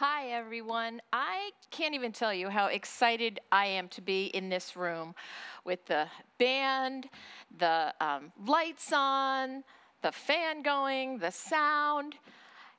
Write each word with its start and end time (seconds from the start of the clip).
Hi, 0.00 0.28
everyone. 0.28 1.02
I 1.12 1.50
can't 1.72 1.92
even 1.92 2.12
tell 2.12 2.32
you 2.32 2.48
how 2.48 2.66
excited 2.66 3.40
I 3.50 3.66
am 3.66 3.88
to 3.88 4.00
be 4.00 4.26
in 4.26 4.48
this 4.48 4.76
room 4.76 5.12
with 5.64 5.84
the 5.86 6.06
band, 6.38 7.08
the 7.58 7.92
um, 8.00 8.30
lights 8.46 8.92
on, 8.92 9.64
the 10.02 10.12
fan 10.12 10.62
going, 10.62 11.18
the 11.18 11.32
sound. 11.32 12.14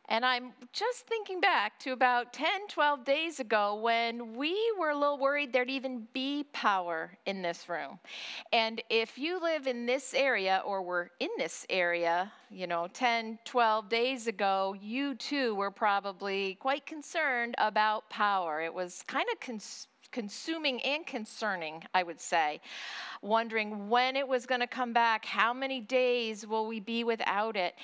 And 0.09 0.25
I'm 0.25 0.53
just 0.73 1.05
thinking 1.05 1.39
back 1.39 1.77
to 1.81 1.91
about 1.91 2.33
10, 2.33 2.67
12 2.67 3.05
days 3.05 3.39
ago 3.39 3.75
when 3.75 4.35
we 4.35 4.57
were 4.79 4.89
a 4.89 4.97
little 4.97 5.19
worried 5.19 5.53
there'd 5.53 5.69
even 5.69 6.07
be 6.13 6.45
power 6.51 7.11
in 7.27 7.43
this 7.43 7.69
room. 7.69 7.99
And 8.51 8.81
if 8.89 9.19
you 9.19 9.39
live 9.39 9.67
in 9.67 9.85
this 9.85 10.15
area 10.15 10.63
or 10.65 10.81
were 10.81 11.11
in 11.19 11.29
this 11.37 11.63
area, 11.69 12.31
you 12.49 12.65
know, 12.65 12.87
10, 12.91 13.37
12 13.45 13.87
days 13.87 14.25
ago, 14.25 14.75
you 14.81 15.13
too 15.13 15.53
were 15.53 15.69
probably 15.69 16.55
quite 16.55 16.87
concerned 16.87 17.53
about 17.59 18.09
power. 18.09 18.61
It 18.61 18.73
was 18.73 19.03
kind 19.05 19.27
of 19.31 19.39
cons- 19.39 19.87
consuming 20.11 20.81
and 20.81 21.05
concerning, 21.05 21.83
I 21.93 22.01
would 22.01 22.19
say. 22.19 22.61
Wondering 23.21 23.89
when 23.89 24.15
it 24.15 24.27
was 24.27 24.47
going 24.47 24.61
to 24.61 24.67
come 24.67 24.91
back, 24.91 25.23
how 25.23 25.53
many 25.53 25.81
days 25.81 26.47
will 26.47 26.65
we 26.65 26.79
be 26.79 27.03
without 27.03 27.55
it? 27.55 27.75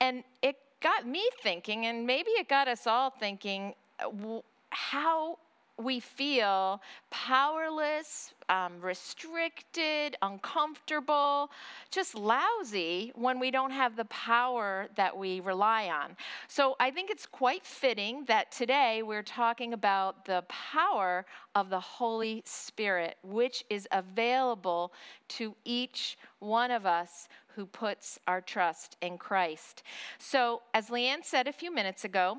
And 0.00 0.22
it 0.42 0.56
got 0.82 1.06
me 1.06 1.28
thinking, 1.42 1.86
and 1.86 2.06
maybe 2.06 2.30
it 2.32 2.48
got 2.48 2.68
us 2.68 2.86
all 2.86 3.10
thinking, 3.10 3.74
uh, 4.00 4.40
how 4.70 5.38
we 5.78 6.00
feel 6.00 6.80
powerless, 7.10 8.34
um, 8.48 8.80
restricted, 8.80 10.16
uncomfortable, 10.22 11.50
just 11.90 12.14
lousy 12.14 13.12
when 13.14 13.40
we 13.40 13.50
don't 13.50 13.70
have 13.70 13.96
the 13.96 14.04
power 14.06 14.88
that 14.96 15.16
we 15.16 15.40
rely 15.40 15.88
on. 15.88 16.16
So 16.48 16.76
I 16.78 16.90
think 16.90 17.10
it's 17.10 17.26
quite 17.26 17.64
fitting 17.64 18.24
that 18.26 18.52
today 18.52 19.02
we're 19.02 19.22
talking 19.22 19.72
about 19.72 20.24
the 20.24 20.44
power 20.48 21.24
of 21.54 21.70
the 21.70 21.80
Holy 21.80 22.42
Spirit, 22.44 23.16
which 23.22 23.64
is 23.70 23.88
available 23.92 24.92
to 25.28 25.54
each 25.64 26.18
one 26.40 26.70
of 26.70 26.84
us 26.86 27.28
who 27.54 27.66
puts 27.66 28.18
our 28.26 28.40
trust 28.40 28.96
in 29.02 29.18
Christ. 29.18 29.82
So, 30.18 30.62
as 30.74 30.88
Leanne 30.88 31.24
said 31.24 31.46
a 31.46 31.52
few 31.52 31.72
minutes 31.72 32.04
ago, 32.04 32.38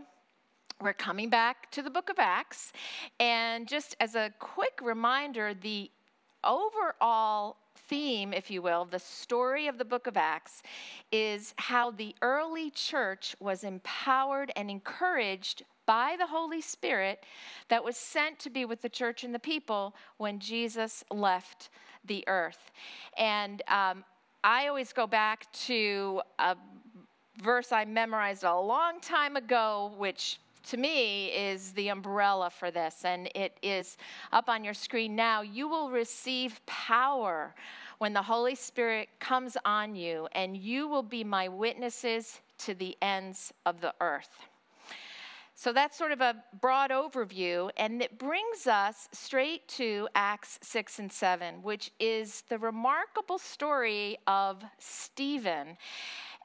we're 0.81 0.94
coming 0.94 1.30
back 1.30 1.72
to 1.72 1.81
the 1.81 1.89
book 1.89 2.09
of 2.09 2.17
Acts. 2.20 2.73
And 3.20 3.67
just 3.67 3.95
as 4.00 4.16
a 4.16 4.33
quick 4.39 4.80
reminder, 4.81 5.53
the 5.53 5.89
overall 6.44 7.58
theme, 7.88 8.33
if 8.33 8.50
you 8.52 8.61
will, 8.61 8.86
the 8.86 9.00
story 9.00 9.67
of 9.67 9.78
the 9.78 9.86
book 9.86 10.08
of 10.08 10.17
Acts 10.17 10.61
is 11.11 11.53
how 11.58 11.92
the 11.92 12.16
early 12.22 12.70
church 12.70 13.36
was 13.39 13.64
empowered 13.64 14.52
and 14.55 14.70
encouraged 14.70 15.64
by 15.86 16.16
the 16.17 16.27
Holy 16.27 16.61
Spirit 16.61 17.23
that 17.70 17.83
was 17.83 17.98
sent 17.98 18.39
to 18.39 18.50
be 18.50 18.66
with 18.66 18.81
the 18.81 18.89
church 18.89 19.23
and 19.23 19.33
the 19.33 19.39
people 19.39 19.95
when 20.17 20.39
Jesus 20.39 21.03
left 21.11 21.70
the 22.05 22.23
earth. 22.27 22.72
And 23.17 23.61
um, 23.67 24.03
I 24.44 24.67
always 24.67 24.91
go 24.91 25.08
back 25.08 25.52
to 25.67 26.22
a 26.38 26.58
verse 27.41 27.72
I 27.72 27.86
memorized 27.86 28.44
a 28.44 28.59
long 28.59 28.99
time 28.99 29.38
ago, 29.38 29.94
which 29.97 30.39
to 30.67 30.77
me 30.77 31.27
is 31.27 31.72
the 31.73 31.89
umbrella 31.89 32.49
for 32.49 32.69
this, 32.69 33.05
and 33.05 33.30
it 33.36 33.58
is 33.61 33.97
up 34.31 34.49
on 34.49 34.64
your 34.64 34.73
screen 34.73 35.16
now. 35.16 35.41
You 35.41 35.67
will 35.67 35.89
receive 35.89 36.66
power 36.66 37.55
when 37.99 38.14
the 38.14 38.21
Holy 38.21 38.55
Spirit 38.55 39.09
comes 39.19 39.55
on 39.66 39.95
you, 39.95 40.27
and 40.33 40.58
you 40.58 40.88
will 40.88 41.03
be 41.03 41.23
my 41.23 41.47
witnesses 41.47 42.41
to 42.59 42.73
the 42.73 42.97
ends 43.02 43.53
of 43.66 43.81
the 43.81 43.94
earth. 44.02 44.38
So 45.55 45.71
that's 45.71 45.97
sort 45.97 46.11
of 46.11 46.19
a 46.19 46.43
broad 46.59 46.89
overview, 46.89 47.69
and 47.77 48.01
it 48.01 48.17
brings 48.17 48.65
us 48.65 49.07
straight 49.11 49.67
to 49.69 50.07
Acts 50.15 50.57
6 50.63 50.99
and 50.99 51.11
7, 51.11 51.61
which 51.61 51.91
is 51.99 52.43
the 52.49 52.58
remarkable 52.58 53.37
story 53.37 54.17
of 54.25 54.63
Stephen. 54.80 55.77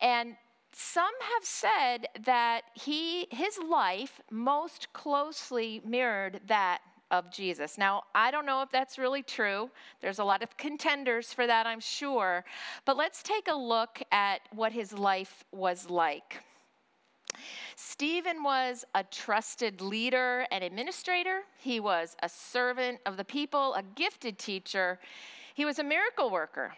And 0.03 0.37
some 0.73 1.13
have 1.35 1.45
said 1.45 2.07
that 2.25 2.63
he, 2.75 3.27
his 3.31 3.59
life 3.59 4.21
most 4.31 4.93
closely 4.93 5.81
mirrored 5.85 6.41
that 6.47 6.81
of 7.11 7.31
Jesus. 7.31 7.79
Now, 7.79 8.03
I 8.15 8.31
don't 8.31 8.47
know 8.47 8.63
if 8.63 8.71
that's 8.71 8.99
really 8.99 9.23
true. 9.23 9.71
There's 10.01 10.19
a 10.19 10.25
lot 10.25 10.43
of 10.43 10.57
contenders 10.57 11.33
for 11.33 11.47
that, 11.47 11.67
I'm 11.67 11.81
sure. 11.81 12.45
But 12.85 12.97
let's 12.97 13.23
take 13.23 13.49
a 13.49 13.57
look 13.57 14.03
at 14.13 14.43
what 14.53 14.73
his 14.73 14.93
life 14.93 15.45
was 15.51 15.89
like. 15.89 16.45
Stephen 17.77 18.43
was 18.43 18.85
a 18.95 19.05
trusted 19.05 19.81
leader 19.81 20.47
and 20.51 20.65
administrator. 20.65 21.43
He 21.59 21.81
was 21.81 22.17
a 22.23 22.29
servant 22.29 23.01
of 23.07 23.17
the 23.17 23.25
people, 23.25 23.75
a 23.75 23.83
gifted 23.83 24.39
teacher. 24.39 24.99
He 25.55 25.65
was 25.65 25.79
a 25.79 25.85
miracle 25.85 26.31
worker. 26.31 26.75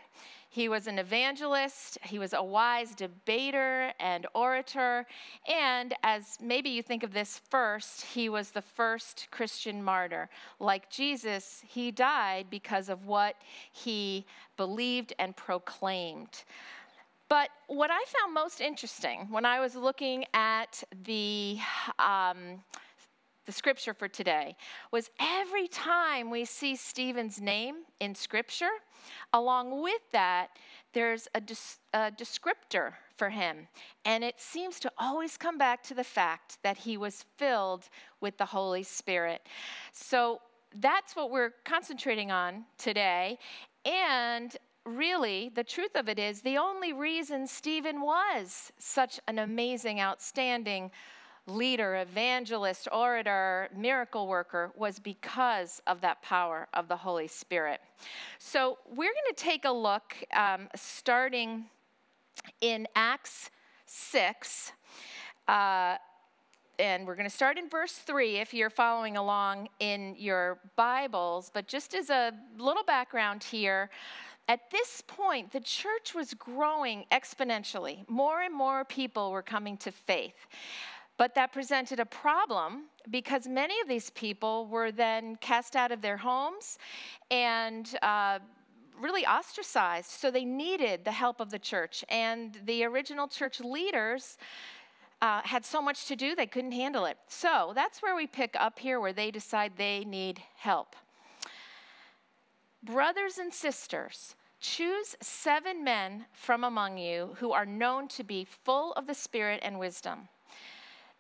He 0.52 0.68
was 0.68 0.88
an 0.88 0.98
evangelist, 0.98 1.96
he 2.02 2.18
was 2.18 2.32
a 2.32 2.42
wise 2.42 2.96
debater 2.96 3.92
and 4.00 4.26
orator, 4.34 5.06
and 5.48 5.94
as 6.02 6.38
maybe 6.40 6.70
you 6.70 6.82
think 6.82 7.04
of 7.04 7.12
this 7.12 7.40
first, 7.50 8.02
he 8.02 8.28
was 8.28 8.50
the 8.50 8.60
first 8.60 9.28
Christian 9.30 9.80
martyr. 9.80 10.28
Like 10.58 10.90
Jesus, 10.90 11.62
he 11.64 11.92
died 11.92 12.46
because 12.50 12.88
of 12.88 13.06
what 13.06 13.36
he 13.70 14.26
believed 14.56 15.12
and 15.20 15.36
proclaimed. 15.36 16.42
But 17.30 17.48
what 17.68 17.90
I 17.92 18.04
found 18.08 18.34
most 18.34 18.60
interesting 18.60 19.28
when 19.30 19.46
I 19.46 19.60
was 19.60 19.76
looking 19.76 20.24
at 20.34 20.82
the 21.04 21.58
um, 21.98 22.62
the 23.46 23.52
scripture 23.52 23.94
for 23.94 24.08
today 24.08 24.56
was 24.92 25.10
every 25.18 25.66
time 25.68 26.28
we 26.28 26.44
see 26.44 26.76
Stephen's 26.76 27.40
name 27.40 27.76
in 27.98 28.14
scripture, 28.14 28.70
along 29.32 29.80
with 29.82 30.02
that, 30.12 30.48
there's 30.92 31.26
a, 31.34 31.42
a, 31.94 32.12
descriptor 32.12 32.92
for 33.16 33.30
him. 33.30 33.66
And 34.04 34.22
it 34.22 34.38
seems 34.38 34.78
to 34.80 34.92
always 34.98 35.36
come 35.36 35.56
back 35.56 35.82
to 35.84 35.94
the 35.94 36.04
fact 36.04 36.58
that 36.62 36.78
he 36.78 36.96
was 36.96 37.24
filled 37.38 37.88
with 38.20 38.36
the 38.38 38.44
Holy 38.44 38.82
Spirit. 38.82 39.40
So 39.92 40.40
that's 40.76 41.16
what 41.16 41.30
we're 41.30 41.54
concentrating 41.64 42.30
on 42.30 42.66
today. 42.78 43.38
And 43.84 44.56
really, 44.84 45.50
the 45.54 45.64
truth 45.64 45.94
of 45.94 46.08
it 46.08 46.18
is, 46.18 46.42
the 46.42 46.58
only 46.58 46.92
reason 46.92 47.46
Stephen 47.46 48.00
was 48.00 48.72
such 48.78 49.20
an 49.28 49.38
amazing, 49.38 50.00
outstanding 50.00 50.90
leader, 51.46 51.96
evangelist, 51.96 52.88
orator, 52.92 53.68
miracle 53.76 54.26
worker 54.26 54.72
was 54.76 54.98
because 54.98 55.80
of 55.86 56.00
that 56.00 56.22
power 56.22 56.68
of 56.74 56.88
the 56.88 56.96
Holy 56.96 57.26
Spirit. 57.26 57.80
So 58.38 58.78
we're 58.88 59.12
going 59.12 59.34
to 59.34 59.42
take 59.42 59.64
a 59.64 59.70
look 59.70 60.16
um, 60.34 60.68
starting 60.74 61.64
in 62.60 62.86
Acts 62.94 63.50
6. 63.86 64.72
Uh, 65.48 65.96
and 66.78 67.06
we're 67.06 67.14
going 67.16 67.28
to 67.28 67.34
start 67.34 67.58
in 67.58 67.68
verse 67.68 67.92
3 67.92 68.36
if 68.36 68.54
you're 68.54 68.70
following 68.70 69.18
along 69.18 69.68
in 69.80 70.14
your 70.16 70.58
Bibles. 70.76 71.50
But 71.52 71.66
just 71.66 71.94
as 71.94 72.08
a 72.08 72.32
little 72.58 72.84
background 72.84 73.44
here, 73.44 73.90
at 74.50 74.68
this 74.72 75.00
point, 75.06 75.52
the 75.52 75.60
church 75.60 76.12
was 76.12 76.34
growing 76.34 77.04
exponentially. 77.12 77.98
More 78.08 78.42
and 78.42 78.52
more 78.52 78.84
people 78.84 79.30
were 79.30 79.42
coming 79.42 79.76
to 79.76 79.92
faith. 79.92 80.34
But 81.16 81.36
that 81.36 81.52
presented 81.52 82.00
a 82.00 82.04
problem 82.04 82.86
because 83.12 83.46
many 83.46 83.80
of 83.80 83.86
these 83.86 84.10
people 84.10 84.66
were 84.66 84.90
then 84.90 85.36
cast 85.36 85.76
out 85.76 85.92
of 85.92 86.02
their 86.02 86.16
homes 86.16 86.78
and 87.30 87.96
uh, 88.02 88.40
really 89.00 89.24
ostracized. 89.24 90.10
So 90.10 90.32
they 90.32 90.44
needed 90.44 91.04
the 91.04 91.12
help 91.12 91.38
of 91.38 91.52
the 91.52 91.58
church. 91.60 92.04
And 92.08 92.58
the 92.64 92.82
original 92.82 93.28
church 93.28 93.60
leaders 93.60 94.36
uh, 95.22 95.42
had 95.44 95.64
so 95.64 95.80
much 95.80 96.06
to 96.06 96.16
do, 96.16 96.34
they 96.34 96.48
couldn't 96.48 96.72
handle 96.72 97.04
it. 97.04 97.18
So 97.28 97.70
that's 97.76 98.02
where 98.02 98.16
we 98.16 98.26
pick 98.26 98.56
up 98.58 98.80
here, 98.80 98.98
where 98.98 99.12
they 99.12 99.30
decide 99.30 99.74
they 99.76 100.04
need 100.04 100.42
help. 100.56 100.96
Brothers 102.82 103.38
and 103.38 103.54
sisters, 103.54 104.34
Choose 104.60 105.16
seven 105.22 105.82
men 105.82 106.26
from 106.32 106.64
among 106.64 106.98
you 106.98 107.36
who 107.38 107.52
are 107.52 107.64
known 107.64 108.08
to 108.08 108.22
be 108.22 108.44
full 108.44 108.92
of 108.92 109.06
the 109.06 109.14
Spirit 109.14 109.60
and 109.62 109.78
wisdom. 109.78 110.28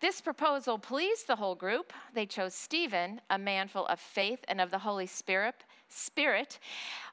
This 0.00 0.20
proposal 0.20 0.78
pleased 0.78 1.26
the 1.26 1.36
whole 1.36 1.54
group. 1.54 1.92
They 2.14 2.26
chose 2.26 2.54
Stephen, 2.54 3.20
a 3.30 3.38
man 3.38 3.68
full 3.68 3.86
of 3.86 3.98
faith 3.98 4.44
and 4.48 4.60
of 4.60 4.70
the 4.70 4.78
Holy 4.78 5.06
Spirit, 5.06 5.54
Spirit. 5.88 6.58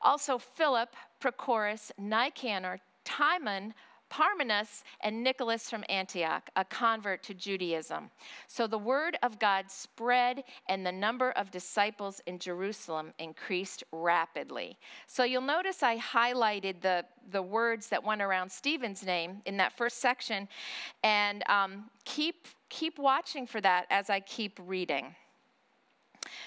Also 0.01 0.37
Philip, 0.37 0.95
Prochorus, 1.21 1.91
Nicanor, 1.97 2.79
Timon, 3.03 3.73
Parmenas 4.09 4.83
and 5.01 5.23
Nicholas 5.23 5.69
from 5.69 5.83
Antioch, 5.89 6.49
a 6.55 6.63
convert 6.65 7.23
to 7.23 7.33
Judaism. 7.33 8.09
So 8.47 8.67
the 8.67 8.77
word 8.77 9.17
of 9.23 9.39
God 9.39 9.69
spread, 9.69 10.43
and 10.69 10.85
the 10.85 10.91
number 10.91 11.31
of 11.31 11.51
disciples 11.51 12.21
in 12.25 12.39
Jerusalem 12.39 13.13
increased 13.19 13.83
rapidly. 13.91 14.77
So 15.07 15.23
you'll 15.23 15.41
notice 15.41 15.83
I 15.83 15.97
highlighted 15.97 16.81
the, 16.81 17.05
the 17.31 17.41
words 17.41 17.89
that 17.89 18.03
went 18.03 18.21
around 18.21 18.51
Stephen's 18.51 19.05
name 19.05 19.41
in 19.45 19.57
that 19.57 19.75
first 19.77 19.99
section. 19.99 20.47
And 21.03 21.43
um, 21.49 21.89
keep, 22.05 22.47
keep 22.69 22.99
watching 22.99 23.45
for 23.45 23.61
that 23.61 23.87
as 23.89 24.09
I 24.09 24.19
keep 24.21 24.59
reading. 24.65 25.15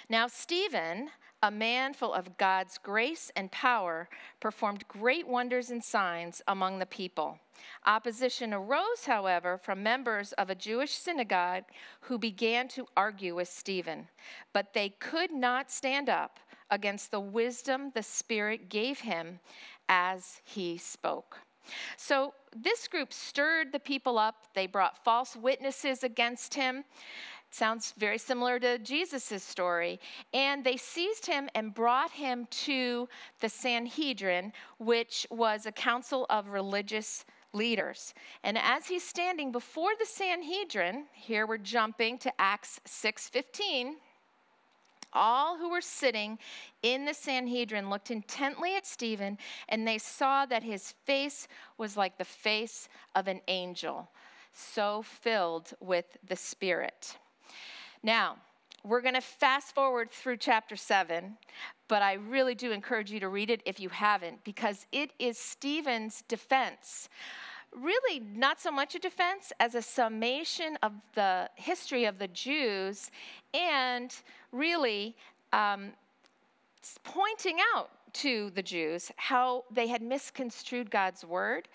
Now, 0.08 0.26
Stephen, 0.26 1.10
a 1.42 1.50
man 1.50 1.94
full 1.94 2.12
of 2.12 2.37
God's 2.37 2.78
grace 2.78 3.31
and 3.34 3.50
power, 3.50 4.08
performed 4.40 4.87
great 4.88 5.26
wonders 5.26 5.70
and 5.70 5.82
signs 5.82 6.42
among 6.46 6.78
the 6.78 6.87
people. 6.87 7.38
Opposition 7.87 8.52
arose, 8.52 9.04
however, 9.06 9.58
from 9.58 9.82
members 9.82 10.32
of 10.32 10.50
a 10.50 10.54
Jewish 10.54 10.92
synagogue 10.92 11.64
who 12.02 12.19
began 12.19 12.69
to 12.69 12.87
argue 12.96 13.34
with 13.34 13.48
Stephen, 13.48 14.08
but 14.52 14.75
they 14.75 14.90
could 14.90 15.32
not 15.32 15.70
stand 15.70 16.08
up 16.08 16.38
against 16.70 17.10
the 17.10 17.20
wisdom 17.20 17.90
the 17.94 18.02
Spirit 18.02 18.69
gave 18.69 19.00
him 19.00 19.40
as 19.88 20.40
he 20.44 20.76
spoke. 20.76 21.38
So 21.96 22.34
this 22.56 22.88
group 22.88 23.12
stirred 23.12 23.72
the 23.72 23.78
people 23.78 24.19
up. 24.19 24.46
They 24.54 24.66
brought 24.66 25.04
false 25.04 25.37
witnesses 25.37 26.02
against 26.02 26.54
him. 26.54 26.84
Sounds 27.50 27.93
very 27.99 28.19
similar 28.19 28.61
to 28.61 28.79
Jesus' 28.79 29.43
story. 29.43 29.99
And 30.32 30.62
they 30.62 30.76
seized 30.76 31.26
him 31.26 31.49
and 31.55 31.75
brought 31.75 32.12
him 32.12 32.47
to 32.50 33.08
the 33.41 33.49
Sanhedrin, 33.49 34.52
which 34.79 35.26
was 35.31 35.67
a 35.67 35.73
council 35.73 36.26
of 36.31 36.49
religious 36.49 37.25
leaders. 37.52 38.14
And 38.44 38.56
as 38.56 38.87
he's 38.87 39.02
standing 39.02 39.50
before 39.50 39.91
the 39.99 40.06
Sanhedrin, 40.06 41.06
here 41.12 41.47
we're 41.47 41.58
jumping 41.58 42.19
to 42.19 42.32
Acts 42.41 42.81
6:15, 42.87 43.97
all 45.12 45.58
who 45.58 45.70
were 45.70 45.81
sitting 45.81 46.38
in 46.85 47.05
the 47.05 47.14
Sanhedrin 47.14 47.91
looked 47.91 48.12
intently 48.12 48.76
at 48.76 48.87
Stephen, 48.87 49.38
and 49.69 49.87
they 49.87 49.99
saw 49.99 50.47
that 50.47 50.62
his 50.62 50.93
face 51.05 51.49
was 51.76 51.97
like 51.97 52.17
the 52.17 52.25
face 52.25 52.88
of 53.17 53.26
an 53.26 53.41
angel, 53.49 54.08
so 54.52 55.02
filled 55.02 55.75
with 55.81 56.17
the 56.23 56.37
Spirit. 56.37 57.19
Now, 58.02 58.37
we're 58.82 59.02
going 59.02 59.14
to 59.14 59.20
fast 59.20 59.75
forward 59.75 60.11
through 60.11 60.38
chapter 60.38 60.75
7, 60.75 61.37
but 61.87 62.00
I 62.00 62.14
really 62.14 62.55
do 62.55 62.73
encourage 62.73 63.11
you 63.11 63.20
to 63.20 63.29
read 63.29 63.50
it 63.50 63.62
if 63.67 63.79
you 63.79 63.91
haven't, 63.91 64.43
because 64.43 64.87
it 64.91 65.11
is 65.19 65.37
Stephen's 65.37 66.23
defense. 66.23 67.11
Really, 67.73 68.20
not 68.20 68.58
so 68.58 68.70
much 68.70 68.94
a 68.94 68.99
defense 68.99 69.52
as 69.61 69.75
a 69.75 69.82
summation 69.82 70.79
of 70.82 70.93
the 71.14 71.50
history 71.56 72.06
of 72.06 72.19
the 72.19 72.29
Jews 72.29 73.11
and 73.52 74.14
really 74.50 75.14
um, 75.52 75.93
pointing 77.05 77.58
out 77.75 77.91
to 78.14 78.50
the 78.55 78.62
Jews 78.62 79.12
how 79.17 79.64
they 79.70 79.87
had 79.87 80.02
misconstrued 80.02 80.91
God's 80.91 81.25
word 81.25 81.69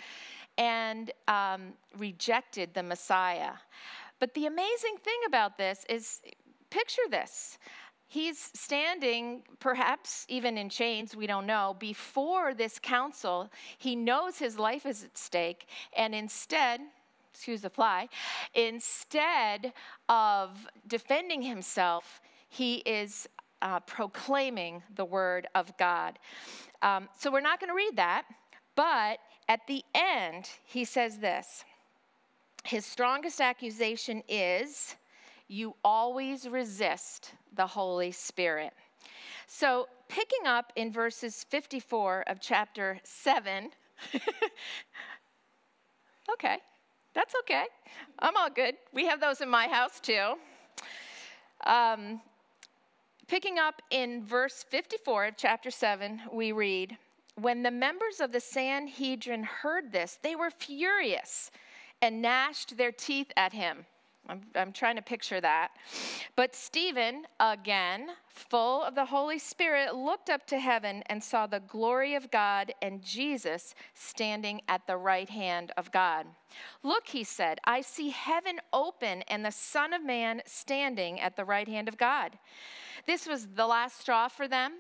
and 0.58 1.12
um, 1.28 1.74
rejected 1.98 2.74
the 2.74 2.84
Messiah. 2.84 3.52
But 4.20 4.34
the 4.34 4.46
amazing 4.46 4.98
thing 5.04 5.20
about 5.28 5.58
this 5.58 5.86
is 5.90 6.22
picture 6.70 7.02
this. 7.10 7.58
He's 8.08 8.52
standing, 8.54 9.44
perhaps 9.60 10.26
even 10.30 10.58
in 10.58 10.70
chains, 10.70 11.16
we 11.16 11.28
don't 11.28 11.48
know, 11.48 11.76
before 11.80 12.54
this 12.54 12.80
council. 12.80 13.52
He 13.78 13.96
knows 13.96 14.38
his 14.38 14.60
life 14.60 14.86
is 14.86 15.04
at 15.04 15.18
stake, 15.18 15.68
and 15.98 16.14
instead, 16.14 16.82
excuse 17.34 17.62
the 17.62 17.70
fly, 17.70 18.08
instead 18.54 19.74
of 20.08 20.68
defending 20.88 21.42
himself, 21.42 22.22
he 22.48 22.76
is 22.86 23.28
uh, 23.62 23.80
proclaiming 23.82 24.84
the 24.96 25.06
word 25.06 25.48
of 25.56 25.76
God. 25.78 26.20
Um, 26.82 27.10
so 27.18 27.32
we're 27.32 27.42
not 27.42 27.60
going 27.60 27.70
to 27.70 27.76
read 27.76 27.96
that, 27.96 28.26
but 28.76 29.18
at 29.50 29.62
the 29.68 29.84
end, 29.94 30.50
he 30.64 30.86
says 30.86 31.18
this 31.18 31.66
his 32.66 32.86
strongest 32.86 33.40
accusation 33.40 34.24
is 34.28 34.96
you 35.48 35.76
always 35.84 36.50
resist 36.50 37.34
the 37.56 37.68
Holy 37.68 38.12
Spirit. 38.12 38.74
So, 39.46 39.88
picking 40.10 40.48
up 40.48 40.74
in 40.76 40.92
verses 40.92 41.46
54 41.50 42.24
of 42.28 42.40
chapter 42.42 43.00
7, 43.04 43.70
okay, 46.34 46.58
that's 47.14 47.36
okay. 47.42 47.66
I'm 48.18 48.36
all 48.36 48.50
good. 48.50 48.76
We 48.94 49.06
have 49.06 49.22
those 49.22 49.42
in 49.42 49.50
my 49.50 49.68
house 49.68 50.00
too. 50.00 50.34
Um, 51.68 52.20
picking 53.28 53.60
up 53.60 53.82
in 53.92 54.26
verse 54.26 54.66
54 54.68 55.26
of 55.26 55.38
chapter 55.38 55.70
7, 55.70 56.22
we 56.34 56.52
read, 56.52 56.98
When 57.40 57.62
the 57.62 57.70
members 57.70 58.20
of 58.20 58.32
the 58.32 58.40
Sanhedrin 58.40 59.44
heard 59.44 59.92
this, 59.92 60.18
they 60.24 60.36
were 60.36 60.50
furious 60.50 61.52
and 62.06 62.22
gnashed 62.22 62.78
their 62.78 62.92
teeth 62.92 63.32
at 63.36 63.52
him. 63.52 63.84
I'm, 64.30 64.42
I'm, 64.56 64.72
trying 64.72 64.96
to 64.96 65.02
picture 65.02 65.42
that. 65.42 65.70
But 66.36 66.56
Stephen, 66.56 67.26
again, 67.40 68.10
full 68.28 68.84
of 68.84 68.94
the 68.94 69.06
Holy 69.06 69.40
Spirit, 69.40 69.96
looked 69.96 70.30
up 70.30 70.46
to 70.48 70.60
heaven 70.60 71.04
and 71.08 71.24
saw 71.24 71.48
the 71.48 71.62
glory 71.62 72.14
of 72.14 72.30
God 72.30 72.74
and 72.82 73.04
Jesus 73.04 73.74
standing 73.96 74.62
at 74.68 74.86
the 74.86 74.98
right 74.98 75.30
hand 75.30 75.72
of 75.78 75.92
God. 75.92 76.28
Look, 76.84 77.08
he 77.08 77.24
said, 77.24 77.60
I 77.66 77.82
see 77.82 78.10
heaven 78.10 78.60
open 78.72 79.24
and 79.24 79.44
the 79.44 79.52
Son 79.52 79.92
of 79.92 80.04
Man 80.04 80.42
standing 80.46 81.20
at 81.20 81.36
the 81.36 81.46
right 81.46 81.68
hand 81.68 81.88
of 81.88 81.98
God. 81.98 82.38
This 83.08 83.26
was 83.26 83.48
the 83.56 83.68
last 83.68 84.00
straw 84.00 84.28
for 84.28 84.48
them. 84.48 84.74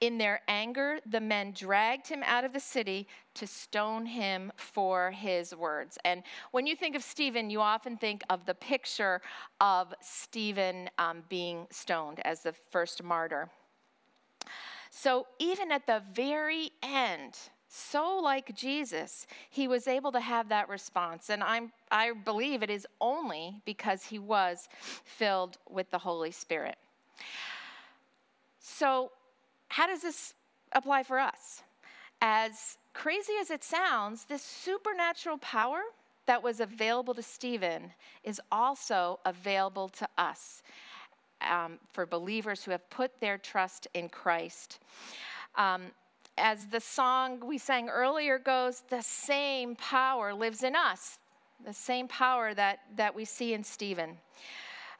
In 0.00 0.18
their 0.18 0.40
anger, 0.48 0.98
the 1.06 1.20
men 1.20 1.52
dragged 1.52 2.08
him 2.08 2.22
out 2.24 2.44
of 2.44 2.52
the 2.52 2.60
city 2.60 3.06
to 3.34 3.46
stone 3.46 4.06
him 4.06 4.52
for 4.56 5.10
his 5.10 5.54
words. 5.54 5.98
And 6.04 6.22
when 6.50 6.66
you 6.66 6.76
think 6.76 6.96
of 6.96 7.02
Stephen, 7.02 7.50
you 7.50 7.60
often 7.60 7.96
think 7.96 8.22
of 8.30 8.46
the 8.46 8.54
picture 8.54 9.20
of 9.60 9.94
Stephen 10.00 10.90
um, 10.98 11.22
being 11.28 11.66
stoned 11.70 12.20
as 12.24 12.42
the 12.42 12.54
first 12.70 13.02
martyr. 13.02 13.48
So 14.90 15.26
even 15.38 15.70
at 15.70 15.86
the 15.86 16.02
very 16.12 16.70
end, 16.82 17.38
so 17.68 18.18
like 18.18 18.54
Jesus, 18.54 19.26
he 19.50 19.68
was 19.68 19.86
able 19.86 20.10
to 20.12 20.20
have 20.20 20.48
that 20.48 20.68
response. 20.68 21.28
And 21.28 21.42
I'm, 21.42 21.70
I 21.90 22.12
believe 22.12 22.62
it 22.62 22.70
is 22.70 22.86
only 23.00 23.60
because 23.66 24.04
he 24.04 24.18
was 24.18 24.68
filled 25.04 25.58
with 25.68 25.90
the 25.90 25.98
Holy 25.98 26.30
Spirit. 26.30 26.76
So 28.58 29.12
how 29.68 29.86
does 29.86 30.02
this 30.02 30.34
apply 30.72 31.02
for 31.02 31.18
us? 31.18 31.62
As 32.20 32.78
crazy 32.94 33.34
as 33.40 33.50
it 33.50 33.62
sounds, 33.62 34.24
this 34.24 34.42
supernatural 34.42 35.38
power 35.38 35.80
that 36.26 36.42
was 36.42 36.60
available 36.60 37.14
to 37.14 37.22
Stephen 37.22 37.90
is 38.24 38.40
also 38.50 39.18
available 39.24 39.88
to 39.88 40.08
us 40.18 40.62
um, 41.40 41.78
for 41.92 42.06
believers 42.06 42.64
who 42.64 42.70
have 42.70 42.88
put 42.90 43.20
their 43.20 43.38
trust 43.38 43.86
in 43.94 44.08
Christ. 44.08 44.80
Um, 45.56 45.82
as 46.36 46.66
the 46.66 46.80
song 46.80 47.40
we 47.44 47.58
sang 47.58 47.88
earlier 47.88 48.38
goes, 48.38 48.82
the 48.90 49.02
same 49.02 49.74
power 49.76 50.34
lives 50.34 50.62
in 50.62 50.76
us, 50.76 51.18
the 51.64 51.72
same 51.72 52.08
power 52.08 52.54
that, 52.54 52.80
that 52.96 53.14
we 53.14 53.24
see 53.24 53.54
in 53.54 53.64
Stephen. 53.64 54.16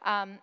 Um, 0.05 0.39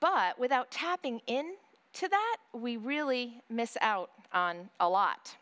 but 0.00 0.38
without 0.38 0.70
tapping 0.70 1.20
in 1.26 1.54
to 1.98 2.08
that, 2.08 2.36
we 2.52 2.76
really 2.76 3.42
miss 3.50 3.76
out 3.80 4.10
on 4.32 4.68
a 4.78 4.88
lot. 4.88 5.34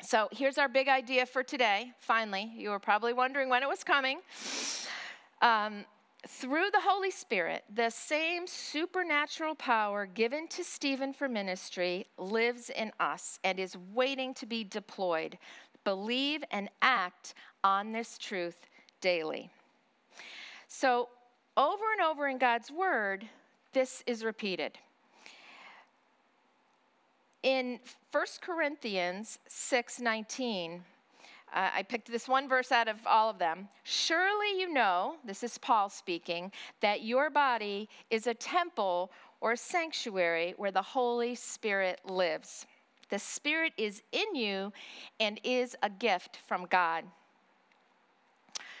So 0.00 0.28
here's 0.32 0.56
our 0.56 0.68
big 0.68 0.88
idea 0.88 1.26
for 1.26 1.42
today. 1.42 1.92
Finally, 2.00 2.52
you 2.56 2.70
were 2.70 2.78
probably 2.78 3.12
wondering 3.12 3.50
when 3.50 3.62
it 3.62 3.68
was 3.68 3.84
coming. 3.84 4.20
Um, 5.42 5.84
through 6.26 6.70
the 6.72 6.80
Holy 6.80 7.10
Spirit, 7.10 7.64
the 7.74 7.90
same 7.90 8.46
supernatural 8.46 9.54
power 9.54 10.06
given 10.06 10.48
to 10.48 10.64
Stephen 10.64 11.12
for 11.12 11.28
ministry 11.28 12.06
lives 12.16 12.70
in 12.70 12.90
us 12.98 13.38
and 13.44 13.60
is 13.60 13.76
waiting 13.92 14.32
to 14.34 14.46
be 14.46 14.64
deployed. 14.64 15.36
Believe 15.84 16.42
and 16.50 16.70
act 16.80 17.34
on 17.62 17.92
this 17.92 18.16
truth 18.16 18.66
daily. 19.00 19.50
So, 20.66 21.08
over 21.56 21.84
and 21.92 22.08
over 22.08 22.28
in 22.28 22.38
God's 22.38 22.70
Word, 22.70 23.28
this 23.72 24.02
is 24.06 24.24
repeated 24.24 24.78
in 27.42 27.80
1 28.10 28.26
Corinthians 28.40 29.38
6:19, 29.48 30.84
uh, 31.52 31.70
I 31.72 31.82
picked 31.82 32.10
this 32.10 32.28
one 32.28 32.48
verse 32.48 32.72
out 32.72 32.88
of 32.88 33.06
all 33.06 33.30
of 33.30 33.38
them. 33.38 33.68
Surely 33.84 34.58
you 34.58 34.72
know, 34.72 35.16
this 35.24 35.42
is 35.42 35.56
Paul 35.58 35.88
speaking, 35.88 36.52
that 36.80 37.02
your 37.02 37.30
body 37.30 37.88
is 38.10 38.26
a 38.26 38.34
temple 38.34 39.10
or 39.40 39.56
sanctuary 39.56 40.54
where 40.56 40.70
the 40.70 40.82
Holy 40.82 41.34
Spirit 41.34 42.00
lives. 42.04 42.66
The 43.08 43.18
Spirit 43.18 43.72
is 43.76 44.02
in 44.12 44.34
you 44.34 44.72
and 45.18 45.40
is 45.42 45.74
a 45.82 45.88
gift 45.88 46.38
from 46.46 46.66
God. 46.66 47.04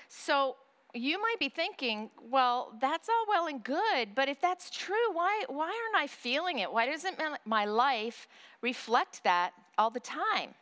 So 0.08 0.56
you 0.94 1.20
might 1.20 1.38
be 1.38 1.48
thinking, 1.48 2.10
well, 2.30 2.72
that's 2.80 3.08
all 3.08 3.26
well 3.28 3.46
and 3.46 3.62
good, 3.62 4.14
but 4.14 4.28
if 4.28 4.40
that's 4.40 4.70
true, 4.70 5.12
why, 5.12 5.44
why 5.48 5.66
aren't 5.66 5.96
I 5.96 6.06
feeling 6.06 6.60
it? 6.60 6.72
Why 6.72 6.86
doesn't 6.86 7.20
my 7.44 7.64
life 7.64 8.26
reflect 8.62 9.22
that 9.24 9.52
all 9.76 9.90
the 9.90 10.00
time? 10.00 10.54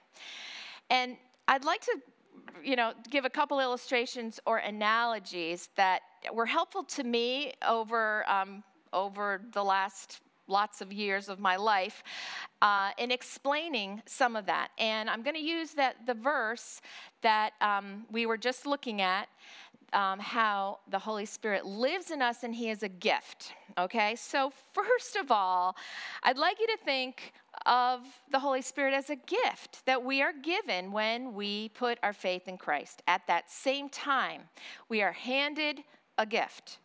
And 0.91 1.17
I'd 1.49 1.65
like 1.65 1.81
to 1.83 2.01
you 2.63 2.77
know, 2.77 2.93
give 3.11 3.25
a 3.25 3.31
couple 3.31 3.61
illustrations 3.61 4.41
or 4.47 4.59
analogies 4.59 5.69
that 5.77 6.01
were 6.33 6.47
helpful 6.47 6.83
to 6.83 7.05
me 7.05 7.53
over 7.67 8.29
um, 8.29 8.63
over 8.93 9.43
the 9.53 9.63
last 9.63 10.21
lots 10.49 10.81
of 10.81 10.93
years 10.93 11.29
of 11.29 11.41
my 11.41 11.57
life 11.57 12.05
uh, 12.63 12.91
in 12.99 13.11
explaining 13.11 14.01
some 14.07 14.37
of 14.37 14.47
that. 14.47 14.69
And 14.79 15.11
I'm 15.11 15.23
going 15.23 15.35
to 15.35 15.43
use 15.43 15.73
that 15.73 16.07
the 16.07 16.15
verse 16.15 16.81
that 17.23 17.53
um, 17.61 18.07
we 18.11 18.27
were 18.27 18.37
just 18.37 18.67
looking 18.67 19.01
at. 19.01 19.29
Um, 19.93 20.19
how 20.19 20.81
the 20.91 20.99
Holy 20.99 21.27
Spirit 21.27 21.65
lives 21.65 22.11
in 22.11 22.21
us 22.21 22.43
and 22.43 22.55
He 22.55 22.71
is 22.71 22.83
a 22.83 22.89
gift. 22.89 23.53
Okay, 23.79 24.17
so 24.17 24.53
first 24.73 25.17
of 25.17 25.31
all, 25.31 25.77
I'd 26.23 26.39
like 26.39 26.59
you 26.59 26.67
to 26.67 26.79
think 26.85 27.33
of 27.67 28.01
the 28.31 28.39
Holy 28.39 28.63
Spirit 28.63 28.95
as 28.95 29.11
a 29.11 29.17
gift 29.17 29.85
that 29.87 30.03
we 30.03 30.23
are 30.23 30.33
given 30.33 30.93
when 30.93 31.35
we 31.35 31.71
put 31.71 31.99
our 32.03 32.13
faith 32.13 32.49
in 32.49 32.59
Christ. 32.59 33.03
At 33.07 33.27
that 33.29 33.51
same 33.51 33.89
time, 33.89 34.43
we 34.89 35.03
are 35.03 35.13
handed 35.13 35.81
a 36.19 36.27
gift. 36.27 36.79